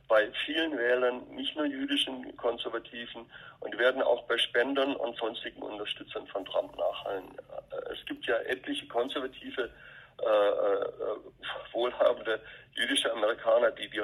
bei 0.08 0.30
vielen 0.46 0.78
Wählern, 0.78 1.26
nicht 1.30 1.56
nur 1.56 1.66
jüdischen 1.66 2.36
Konservativen, 2.36 3.26
und 3.62 3.78
werden 3.78 4.02
auch 4.02 4.24
bei 4.24 4.38
Spendern 4.38 4.96
und 4.96 5.18
sonstigen 5.18 5.62
Unterstützern 5.62 6.28
von 6.28 6.44
Trump 6.46 6.78
nachhallen. 6.78 7.24
Äh, 7.72 7.94
es 7.94 8.06
gibt 8.06 8.26
ja 8.26 8.36
etliche 8.40 8.88
konservative, 8.88 9.70
äh, 10.22 10.84
äh, 10.84 11.74
wohlhabende 11.74 12.40
jüdische 12.74 13.12
Amerikaner, 13.12 13.72
die 13.72 13.90
die, 13.90 14.02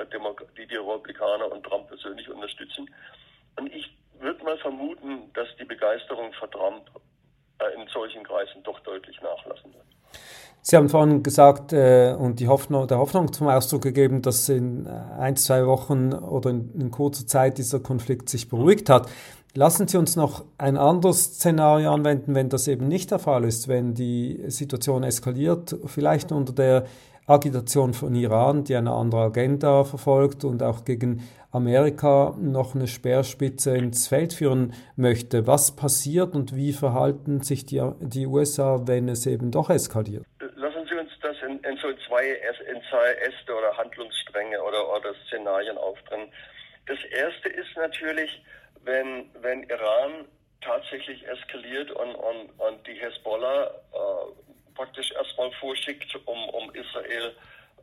die 0.58 0.68
die 0.68 0.76
Republikaner 0.76 1.52
und 1.52 1.64
Trump 1.64 1.88
persönlich 1.88 2.30
unterstützen. 2.30 2.90
Und 3.58 3.74
ich 3.74 3.90
würde 4.20 4.44
mal 4.44 4.58
vermuten, 4.58 5.32
dass 5.34 5.48
die 5.60 5.66
Begeisterung 5.66 6.34
für 6.34 6.50
Trump 6.50 6.90
äh, 7.60 7.82
in 7.82 7.88
solchen 7.88 8.24
Kreisen 8.24 8.64
doch 8.64 8.80
deutlich 8.82 9.20
nachlassen 9.22 9.74
wird. 9.74 9.86
Sie 10.62 10.76
haben 10.76 10.90
vorhin 10.90 11.24
gesagt 11.24 11.72
äh, 11.72 12.14
und 12.18 12.42
die 12.42 12.50
Hoffnung, 12.50 12.88
der 12.88 12.98
Hoffnung 12.98 13.32
zum 13.32 13.48
Ausdruck 13.48 13.84
gegeben, 13.84 14.22
dass 14.22 14.50
in 14.50 14.86
äh, 14.86 14.90
ein, 15.18 15.38
zwei 15.38 15.66
Wochen 15.66 16.14
oder 16.14 16.50
in, 16.50 16.74
in, 16.78 16.92
kurzer 16.92 17.26
Zeit 17.26 17.58
dieser 17.58 17.80
Konflikt 17.80 18.28
sich 18.28 18.50
beruhigt 18.50 18.90
hat. 18.90 19.08
Lassen 19.56 19.88
Sie 19.88 19.98
uns 19.98 20.16
noch 20.16 20.46
ein 20.58 20.78
anderes 20.78 21.36
Szenario 21.36 21.92
anwenden, 21.92 22.36
wenn 22.36 22.50
das 22.50 22.68
eben 22.68 22.88
nicht 22.88 23.12
der 23.12 23.20
Fall 23.20 23.44
ist, 23.44 23.68
wenn 23.68 23.94
die 23.94 24.44
Situation 24.48 25.04
eskaliert, 25.04 25.76
vielleicht 25.86 26.32
unter 26.32 26.54
der 26.54 26.86
Agitation 27.26 27.94
von 27.94 28.16
Iran, 28.16 28.64
die 28.64 28.76
eine 28.76 28.92
andere 28.92 29.24
Agenda 29.24 29.84
verfolgt 29.84 30.46
und 30.46 30.64
auch 30.64 30.86
gegen 30.86 31.28
Amerika 31.52 32.36
noch 32.40 32.76
eine 32.76 32.88
Speerspitze 32.88 33.76
ins 33.76 34.08
Feld 34.08 34.34
führen 34.34 34.74
möchte. 34.96 35.46
Was 35.46 35.76
passiert 35.76 36.36
und 36.36 36.56
wie 36.56 36.72
verhalten 36.72 37.42
sich 37.42 37.66
die, 37.66 37.82
die 38.00 38.28
USA, 38.28 38.82
wenn 38.86 39.10
es 39.10 39.26
eben 39.26 39.52
doch 39.52 39.70
eskaliert? 39.70 40.24
Lassen 40.56 40.88
Sie 40.90 40.96
uns 40.96 41.12
das 41.22 41.36
in, 41.46 41.60
in 41.70 41.78
so 41.78 41.88
zwei, 42.08 42.30
Äste 43.28 43.54
oder 43.54 43.76
Handlungsstränge 43.78 44.62
oder, 44.62 44.88
oder 44.96 45.14
Szenarien 45.28 45.78
aufbringen. 45.78 46.32
Das 46.86 47.00
erste 47.12 47.50
ist 47.50 47.76
natürlich, 47.76 48.42
wenn, 48.88 49.30
wenn 49.42 49.64
Iran 49.64 50.26
tatsächlich 50.62 51.28
eskaliert 51.28 51.92
und, 51.92 52.16
und, 52.16 52.50
und 52.58 52.88
die 52.88 52.94
Hezbollah 52.94 53.66
äh, 53.68 54.74
praktisch 54.74 55.12
erstmal 55.12 55.52
vorschickt, 55.60 56.16
um, 56.26 56.50
um 56.50 56.74
Israel 56.74 57.36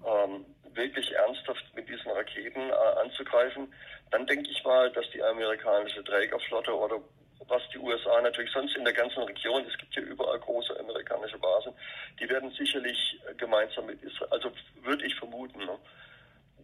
ähm, 0.04 0.46
wirklich 0.72 1.12
ernsthaft 1.12 1.64
mit 1.74 1.88
diesen 1.88 2.10
Raketen 2.10 2.70
äh, 2.70 3.00
anzugreifen, 3.00 3.72
dann 4.10 4.26
denke 4.26 4.50
ich 4.50 4.64
mal, 4.64 4.90
dass 4.92 5.08
die 5.10 5.22
amerikanische 5.22 6.02
Trägerflotte 6.02 6.76
oder 6.76 7.00
was 7.48 7.62
die 7.74 7.78
USA 7.78 8.22
natürlich 8.22 8.50
sonst 8.52 8.74
in 8.74 8.84
der 8.84 8.94
ganzen 8.94 9.22
Region, 9.24 9.64
es 9.68 9.76
gibt 9.76 9.94
ja 9.94 10.02
überall 10.02 10.38
große 10.40 10.78
amerikanische 10.80 11.38
Basen, 11.38 11.74
die 12.18 12.28
werden 12.28 12.50
sicherlich 12.52 13.20
gemeinsam 13.36 13.86
mit 13.86 14.02
Israel, 14.02 14.32
also 14.32 14.50
würde 14.82 15.04
ich 15.04 15.14
vermuten, 15.16 15.58
ne, 15.58 15.78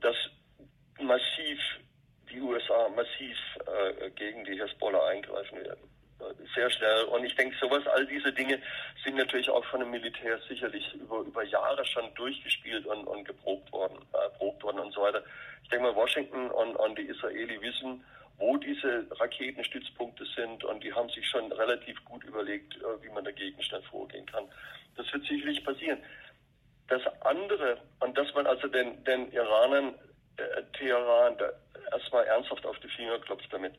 dass 0.01 0.17
massiv 0.99 1.61
USA 2.71 2.89
massiv 2.91 3.37
äh, 3.67 4.11
gegen 4.11 4.45
die 4.45 4.61
Hezbollah 4.61 5.09
eingreifen 5.09 5.59
werden. 5.59 5.89
Sehr 6.55 6.71
schnell. 6.71 7.05
Und 7.05 7.25
ich 7.25 7.35
denke, 7.35 7.57
sowas, 7.59 7.87
all 7.87 8.07
diese 8.07 8.31
Dinge 8.33 8.61
sind 9.03 9.17
natürlich 9.17 9.49
auch 9.49 9.65
von 9.67 9.81
dem 9.81 9.91
Militär 9.91 10.39
sicherlich 10.49 10.93
über, 10.95 11.21
über 11.21 11.43
Jahre 11.45 11.85
schon 11.87 12.13
durchgespielt 12.15 12.85
und, 12.85 13.07
und 13.07 13.25
geprobt 13.25 13.73
worden, 13.73 13.97
äh, 14.13 14.19
erprobt 14.19 14.63
worden 14.63 14.81
und 14.81 14.93
so 14.93 15.03
weiter. 15.03 15.25
Ich 15.63 15.69
denke 15.71 15.87
mal, 15.87 15.95
Washington 15.95 16.51
und, 16.51 16.77
und 16.77 16.99
die 16.99 17.07
Israeli 17.07 17.61
wissen, 17.61 18.05
wo 18.37 18.57
diese 18.59 19.07
Raketenstützpunkte 19.19 20.25
sind 20.37 20.65
und 20.65 20.83
die 20.85 20.93
haben 20.93 21.09
sich 21.11 21.27
schon 21.27 21.51
relativ 21.53 22.03
gut 22.05 22.23
überlegt, 22.25 22.77
äh, 22.77 23.03
wie 23.03 23.11
man 23.11 23.25
dagegen 23.25 23.63
schnell 23.63 23.83
vorgehen 23.83 24.27
kann. 24.27 24.45
Das 24.97 25.11
wird 25.13 25.25
sicherlich 25.25 25.65
passieren. 25.65 25.99
Das 26.89 27.03
andere, 27.21 27.79
und 28.01 28.19
dass 28.19 28.35
man 28.35 28.47
also 28.47 28.67
den, 28.69 29.03
den 29.05 29.33
Iranern 29.33 29.95
äh, 30.41 30.63
Teheran 30.79 31.37
erstmal 31.93 32.25
ernsthaft 32.27 32.65
auf 32.67 32.79
die 32.81 32.89
Finger 32.89 33.19
klopft 33.19 33.53
damit. 33.53 33.75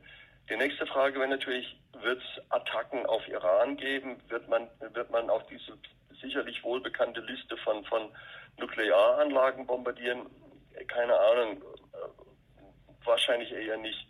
Die 0.50 0.58
nächste 0.58 0.86
Frage 0.86 1.20
wäre 1.20 1.30
natürlich, 1.30 1.78
wird 2.02 2.22
es 2.22 2.52
Attacken 2.52 3.06
auf 3.06 3.28
Iran 3.28 3.78
geben? 3.78 4.18
Wird 4.28 4.48
man, 4.50 4.68
wird 4.80 5.10
man 5.12 5.30
auch 5.30 5.44
diese 5.44 5.78
sicherlich 6.22 6.64
wohlbekannte 6.64 7.22
Liste 7.22 7.58
von, 7.58 7.84
von 7.86 8.12
Nuklearanlagen 8.58 9.66
bombardieren? 9.66 10.30
Keine 10.88 11.18
Ahnung, 11.18 11.64
wahrscheinlich 13.04 13.52
eher 13.52 13.78
nicht. 13.78 14.08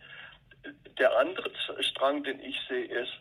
Der 0.98 1.18
andere 1.18 1.52
Strang, 1.80 2.24
den 2.24 2.40
ich 2.40 2.60
sehe, 2.68 2.86
ist, 2.86 3.12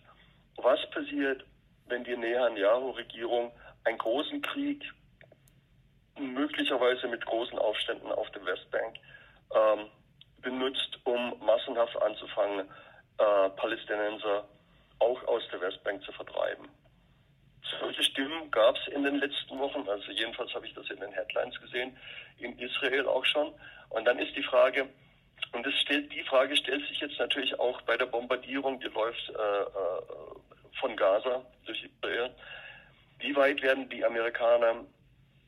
was 0.56 0.78
passiert, 0.90 1.44
wenn 1.86 2.04
die 2.04 2.16
Netanyahu-Regierung 2.16 3.52
einen 3.84 3.98
großen 3.98 4.42
Krieg, 4.42 4.84
möglicherweise 6.18 7.08
mit 7.08 7.24
großen 7.24 7.58
Aufständen 7.58 8.12
auf 8.12 8.30
der 8.30 8.44
Westbank, 8.44 8.96
ähm, 9.54 9.86
benutzt, 10.42 10.98
um 11.04 11.34
massenhaft 11.44 12.00
anzufangen, 12.02 12.68
äh, 13.18 13.50
Palästinenser 13.50 14.48
auch 14.98 15.22
aus 15.28 15.42
der 15.52 15.60
Westbank 15.60 16.02
zu 16.04 16.12
vertreiben. 16.12 16.68
Solche 17.80 18.02
Stimmen 18.02 18.50
gab 18.50 18.76
es 18.76 18.88
in 18.88 19.04
den 19.04 19.16
letzten 19.16 19.58
Wochen, 19.58 19.88
also 19.88 20.10
jedenfalls 20.10 20.52
habe 20.54 20.66
ich 20.66 20.74
das 20.74 20.90
in 20.90 21.00
den 21.00 21.12
Headlines 21.12 21.58
gesehen, 21.60 21.96
in 22.38 22.58
Israel 22.58 23.06
auch 23.06 23.24
schon. 23.24 23.52
Und 23.90 24.04
dann 24.06 24.18
ist 24.18 24.34
die 24.36 24.42
Frage, 24.42 24.88
und 25.52 25.66
das 25.66 25.74
stellt, 25.74 26.12
die 26.12 26.22
Frage 26.24 26.56
stellt 26.56 26.86
sich 26.88 27.00
jetzt 27.00 27.18
natürlich 27.18 27.58
auch 27.58 27.80
bei 27.82 27.96
der 27.96 28.06
Bombardierung, 28.06 28.80
die 28.80 28.88
läuft 28.88 29.28
äh, 29.30 29.32
äh 29.32 30.40
von 30.80 30.96
Gaza 30.96 31.44
durch 31.66 31.84
Israel. 31.84 32.30
Wie 33.18 33.36
weit 33.36 33.60
werden 33.60 33.88
die 33.90 34.04
Amerikaner 34.04 34.86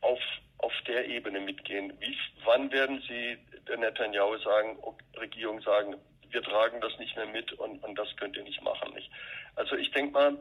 auf, 0.03 0.21
auf 0.59 0.73
der 0.87 1.07
Ebene 1.07 1.41
mitgehen? 1.41 1.93
Wie, 2.01 2.17
wann 2.45 2.71
werden 2.71 3.03
sie 3.09 3.39
der 3.69 3.79
Netanyahu 3.79 4.37
sagen, 4.39 4.79
Regierung 5.21 5.61
sagen, 5.63 5.95
wir 6.31 6.43
tragen 6.43 6.81
das 6.81 6.99
nicht 6.99 7.15
mehr 7.17 7.27
mit 7.27 7.53
und, 7.53 7.83
und 7.85 7.99
das 7.99 8.09
könnt 8.17 8.37
ihr 8.37 8.43
nicht 8.45 8.63
machen. 8.63 8.93
Nicht? 8.95 9.11
Also 9.57 9.77
ich 9.77 9.91
denke 9.93 10.13
mal, 10.13 10.37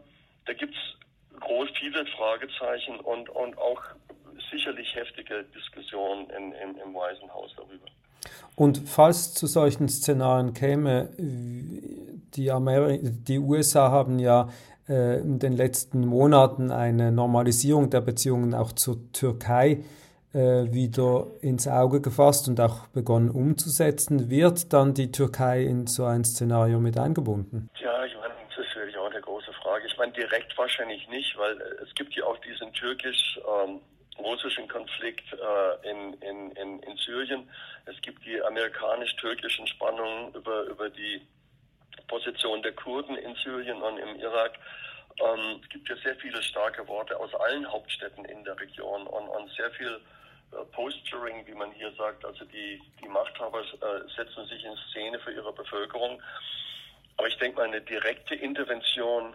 da 0.46 0.54
gibt 0.54 0.74
es 0.74 1.40
groß 1.40 1.70
viele 1.80 2.06
Fragezeichen 2.18 3.00
und, 3.00 3.30
und 3.30 3.58
auch 3.58 3.82
sicherlich 4.50 4.96
heftige 4.96 5.44
Diskussionen 5.56 6.30
in, 6.30 6.52
in, 6.54 6.78
im 6.78 6.94
Weißen 6.94 7.32
Haus 7.34 7.52
darüber. 7.56 7.86
Und 8.56 8.82
falls 8.86 9.34
zu 9.34 9.48
solchen 9.48 9.90
Szenarien 9.90 10.54
käme, 10.54 11.10
die, 11.18 12.52
Ameri 12.52 13.00
die 13.02 13.40
USA 13.40 13.90
haben 13.90 14.20
ja 14.20 14.50
äh, 14.88 15.20
in 15.20 15.40
den 15.40 15.54
letzten 15.54 16.06
Monaten 16.06 16.72
eine 16.72 17.12
Normalisierung 17.12 17.90
der 17.90 18.02
Beziehungen 18.02 18.54
auch 18.54 18.74
zur 18.74 19.12
Türkei 19.14 19.72
äh, 19.72 19.80
wieder 20.34 21.28
ins 21.42 21.68
Auge 21.68 22.00
gefasst 22.00 22.48
und 22.48 22.62
auch 22.62 22.88
begonnen 22.88 23.30
umzusetzen. 23.30 24.30
Wird 24.30 24.72
dann 24.72 24.94
die 24.94 25.12
Türkei 25.12 25.64
in 25.64 25.88
so 25.88 26.06
ein 26.06 26.24
Szenario 26.24 26.80
mit 26.80 26.98
eingebunden? 26.98 27.70
Ja, 27.80 28.06
ich 28.06 28.16
meine, 28.16 28.34
das 28.48 28.66
ist 28.66 28.74
wirklich 28.76 28.98
auch 28.98 29.12
eine 29.12 29.20
große 29.20 29.52
Frage. 29.62 29.88
Ich 29.88 29.98
meine, 29.98 30.14
direkt 30.14 30.58
wahrscheinlich 30.58 31.06
nicht, 31.10 31.38
weil 31.38 31.60
äh, 31.60 31.84
es 31.84 31.94
gibt 31.96 32.14
ja 32.16 32.24
auch 32.24 32.38
diesen 32.38 32.72
türkisch-russischen 32.72 34.64
ähm, 34.64 34.70
Konflikt 34.70 35.34
äh, 35.34 35.90
in, 35.90 36.14
in, 36.22 36.52
in, 36.52 36.80
in 36.80 36.96
Syrien. 36.98 37.50
Es 37.86 38.00
gibt 38.02 38.26
die 38.26 38.42
amerikanisch-türkischen 38.42 39.68
Spannungen 39.68 40.34
über, 40.34 40.64
über 40.64 40.90
die 40.90 41.22
Position 42.08 42.64
der 42.64 42.72
Kurden 42.72 43.18
in 43.18 43.36
Syrien 43.36 43.82
und 43.82 43.98
im 43.98 44.16
Irak. 44.16 44.54
Ähm, 45.20 45.60
es 45.62 45.68
gibt 45.70 45.90
ja 45.90 45.98
sehr 45.98 46.16
viele 46.16 46.42
starke 46.42 46.88
Worte 46.88 47.20
aus 47.20 47.36
allen 47.36 47.70
Hauptstädten 47.70 48.24
in 48.24 48.46
der 48.46 48.58
Region 48.58 49.08
und, 49.08 49.28
und 49.28 49.52
sehr 49.58 49.72
viel 49.72 49.90
äh, 49.90 50.21
Posturing, 50.72 51.46
wie 51.48 51.54
man 51.54 51.72
hier 51.72 51.92
sagt, 51.94 52.26
also 52.26 52.46
die, 52.46 52.82
die 53.02 53.08
Machthaber 53.08 53.62
äh, 53.62 54.10
setzen 54.16 54.46
sich 54.48 54.64
in 54.64 54.76
Szene 54.90 55.20
für 55.20 55.32
ihre 55.32 55.54
Bevölkerung. 55.54 56.22
Aber 57.18 57.28
ich 57.28 57.38
denke 57.38 57.58
mal, 57.58 57.68
eine 57.68 57.82
direkte 57.82 58.36
Intervention 58.36 59.34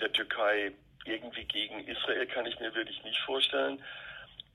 der 0.00 0.12
Türkei 0.12 0.72
irgendwie 1.04 1.44
gegen 1.44 1.86
Israel 1.86 2.26
kann 2.26 2.46
ich 2.46 2.58
mir 2.60 2.74
wirklich 2.74 3.02
nicht 3.04 3.18
vorstellen. 3.20 3.82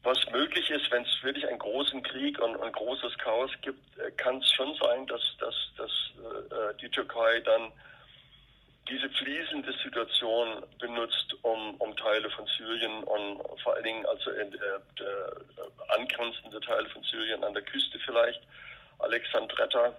Was 0.03 0.17
möglich 0.31 0.69
ist, 0.69 0.89
wenn 0.91 1.03
es 1.03 1.23
wirklich 1.23 1.47
einen 1.47 1.59
großen 1.59 2.01
Krieg 2.03 2.39
und 2.39 2.59
ein 2.61 2.71
großes 2.71 3.17
Chaos 3.19 3.51
gibt, 3.61 3.97
äh, 3.99 4.11
kann 4.11 4.37
es 4.37 4.51
schon 4.51 4.75
sein, 4.75 5.05
dass, 5.07 5.21
dass, 5.39 5.55
dass 5.77 5.91
äh, 5.91 6.75
die 6.81 6.89
Türkei 6.89 7.39
dann 7.41 7.71
diese 8.91 9.09
fließende 9.09 9.73
Situation 9.83 10.63
benutzt, 10.79 11.33
um, 11.43 11.75
um 11.75 11.95
Teile 11.95 12.29
von 12.31 12.45
Syrien 12.57 13.03
und 13.05 13.41
vor 13.61 13.73
allen 13.73 13.83
Dingen 13.83 14.05
also 14.05 14.31
in, 14.31 14.53
äh, 14.53 15.93
angrenzende 15.97 16.59
Teile 16.59 16.87
von 16.89 17.01
Syrien 17.03 17.43
an 17.43 17.53
der 17.53 17.63
Küste 17.63 17.97
vielleicht, 17.99 18.41
Alexandretta 18.99 19.95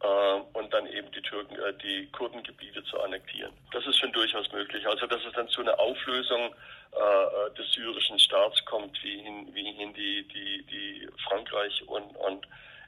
äh, 0.00 0.40
und 0.52 0.72
dann 0.72 0.86
eben 0.86 1.10
die 1.10 1.22
Türken, 1.22 1.56
äh, 1.56 1.74
die 1.82 2.06
Kurdengebiete 2.12 2.84
zu 2.84 3.00
annektieren. 3.00 3.52
Das 3.72 3.84
ist 3.86 3.98
schon 3.98 4.12
durchaus 4.12 4.50
möglich. 4.52 4.86
Also 4.86 5.06
dass 5.06 5.24
es 5.24 5.32
dann 5.32 5.48
zu 5.48 5.60
einer 5.62 5.78
Auflösung 5.78 6.54
äh, 6.92 7.54
des 7.56 7.72
syrischen 7.72 8.18
Staats 8.20 8.64
kommt, 8.64 9.02
wie 9.02 9.20
hin, 9.20 9.48
wie 9.52 9.72
hin 9.72 9.92
die, 9.94 10.26
die, 10.28 10.62
die 10.64 11.08
Frankreich 11.28 11.82
und, 11.88 12.16
und 12.16 12.46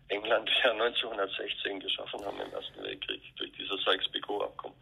England 0.09 0.49
ja 0.65 0.71
1916 0.73 1.81
geschaffen 1.81 2.25
haben 2.25 2.41
im 2.41 2.53
Ersten 2.53 2.83
Weltkrieg 2.85 3.21
durch 3.37 3.51
dieses 3.53 3.83
Sykes-Picot-Abkommen. 3.83 4.77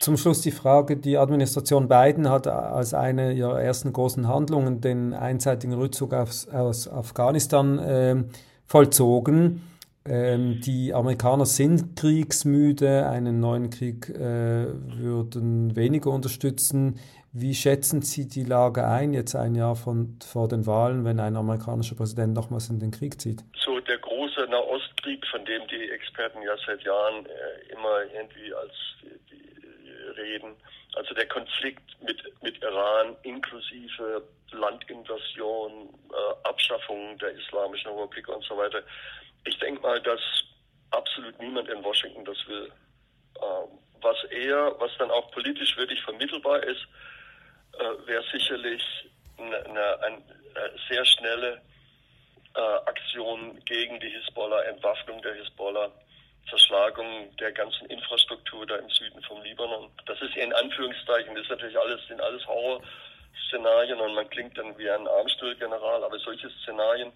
Zum 0.00 0.16
Schluss 0.16 0.40
die 0.42 0.50
Frage, 0.50 0.96
die 0.96 1.16
Administration 1.16 1.88
Biden 1.88 2.28
hat 2.30 2.46
als 2.46 2.94
eine 2.94 3.32
ihrer 3.32 3.60
ersten 3.60 3.92
großen 3.92 4.28
Handlungen 4.28 4.80
den 4.80 5.14
einseitigen 5.14 5.74
Rückzug 5.74 6.12
aus, 6.12 6.48
aus 6.48 6.88
Afghanistan 6.88 7.78
äh, 7.78 8.24
vollzogen. 8.66 9.62
Ähm, 10.08 10.60
die 10.60 10.94
Amerikaner 10.94 11.46
sind 11.46 11.96
kriegsmüde, 11.96 13.08
einen 13.08 13.40
neuen 13.40 13.70
Krieg 13.70 14.08
äh, 14.10 14.66
würden 14.98 15.74
weniger 15.74 16.10
unterstützen. 16.10 17.00
Wie 17.32 17.54
schätzen 17.54 18.02
Sie 18.02 18.28
die 18.28 18.44
Lage 18.44 18.86
ein, 18.86 19.12
jetzt 19.12 19.34
ein 19.34 19.54
Jahr 19.54 19.76
von, 19.76 20.18
vor 20.24 20.48
den 20.48 20.66
Wahlen, 20.66 21.04
wenn 21.04 21.20
ein 21.20 21.36
amerikanischer 21.36 21.96
Präsident 21.96 22.34
nochmals 22.34 22.70
in 22.70 22.78
den 22.78 22.92
Krieg 22.92 23.20
zieht? 23.20 23.42
So 23.62 23.78
der 23.80 23.98
große 23.98 24.46
Nahostkrieg, 24.48 25.26
von 25.26 25.44
dem 25.44 25.62
die 25.68 25.90
Experten 25.90 26.40
ja 26.42 26.54
seit 26.64 26.82
Jahren 26.82 27.26
äh, 27.26 27.72
immer 27.72 28.04
irgendwie 28.14 28.54
als 28.54 28.72
reden, 30.16 30.56
Also 30.94 31.14
der 31.14 31.26
Konflikt 31.28 31.82
mit, 32.02 32.22
mit 32.42 32.62
Iran 32.62 33.16
inklusive 33.22 34.22
Landinvasion, 34.52 35.88
äh, 36.10 36.48
Abschaffung 36.48 37.18
der 37.18 37.30
Islamischen 37.30 37.90
Republik 37.90 38.28
und 38.28 38.44
so 38.44 38.56
weiter. 38.56 38.82
Ich 39.44 39.58
denke 39.58 39.80
mal, 39.82 40.00
dass 40.02 40.20
absolut 40.90 41.38
niemand 41.38 41.68
in 41.68 41.82
Washington 41.82 42.24
das 42.24 42.38
will. 42.46 42.72
Ähm, 43.36 43.78
was 44.00 44.24
eher, 44.30 44.74
was 44.78 44.90
dann 44.98 45.10
auch 45.10 45.30
politisch 45.32 45.76
wirklich 45.76 46.02
vermittelbar 46.02 46.62
ist, 46.62 46.86
äh, 47.78 48.06
wäre 48.06 48.24
sicherlich 48.32 48.82
eine, 49.38 49.56
eine, 49.64 50.02
eine, 50.02 50.22
sehr 50.88 51.04
schnelle 51.04 51.60
äh, 52.54 52.60
Aktion 52.60 53.58
gegen 53.64 54.00
die 54.00 54.08
Hisbollah, 54.08 54.62
Entwaffnung 54.62 55.20
der 55.22 55.34
Hisbollah, 55.34 55.90
Zerschlagung 56.48 57.34
der 57.36 57.52
ganzen 57.52 57.86
Infrastruktur 57.86 58.66
da 58.66 58.76
im 58.76 58.88
Süden 58.90 59.22
vom 59.22 59.42
Libanon. 59.42 59.90
Das 60.06 60.20
ist 60.22 60.36
in 60.36 60.52
Anführungszeichen, 60.52 61.34
das 61.34 61.44
ist 61.44 61.50
natürlich 61.50 61.78
alles, 61.78 62.06
sind 62.06 62.20
alles 62.20 62.46
Horrorszenarien 62.46 64.00
und 64.00 64.14
man 64.14 64.28
klingt 64.30 64.56
dann 64.56 64.76
wie 64.78 64.88
ein 64.88 65.06
Armstuhlgeneral, 65.08 66.04
aber 66.04 66.18
solche 66.18 66.50
Szenarien, 66.62 67.12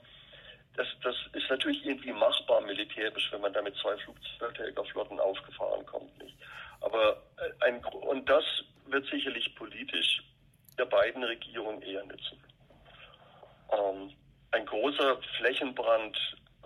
das, 0.76 0.86
das 1.02 1.16
ist 1.32 1.48
natürlich 1.50 1.84
irgendwie 1.84 2.12
machbar 2.12 2.60
militärisch, 2.60 3.30
wenn 3.32 3.40
man 3.40 3.52
da 3.52 3.62
mit 3.62 3.76
zwei 3.76 3.96
Flugzeugträgerflotten 3.98 5.20
aufgefahren 5.20 5.84
kommt. 5.86 6.16
Nicht? 6.22 6.36
Aber 6.80 7.22
äh, 7.38 7.64
ein, 7.64 7.84
und 7.84 8.28
das 8.28 8.44
wird 8.86 9.06
sicherlich 9.06 9.54
politisch 9.54 10.22
der 10.78 10.86
beiden 10.86 11.22
Regierungen 11.22 11.82
eher 11.82 12.04
nützen. 12.04 12.42
Ähm, 13.72 14.12
ein 14.52 14.66
großer 14.66 15.18
Flächenbrand, 15.38 16.18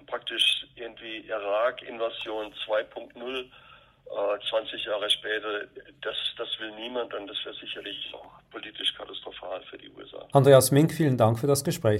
praktisch 0.06 0.66
irgendwie 0.76 1.26
Irak-Invasion 1.28 2.52
2.0, 2.66 3.40
äh, 3.40 4.48
20 4.50 4.84
Jahre 4.84 5.10
später, 5.10 5.66
das, 6.02 6.16
das 6.38 6.48
will 6.60 6.70
niemand 6.72 7.12
und 7.14 7.26
das 7.26 7.36
wäre 7.44 7.54
sicherlich 7.56 8.12
auch 8.14 8.30
politisch 8.50 8.94
katastrophal 8.96 9.60
für 9.70 9.78
die 9.78 9.90
USA. 9.90 10.26
Andreas 10.32 10.70
Mink, 10.70 10.92
vielen 10.92 11.16
Dank 11.16 11.38
für 11.38 11.46
das 11.46 11.64
Gespräch. 11.64 11.92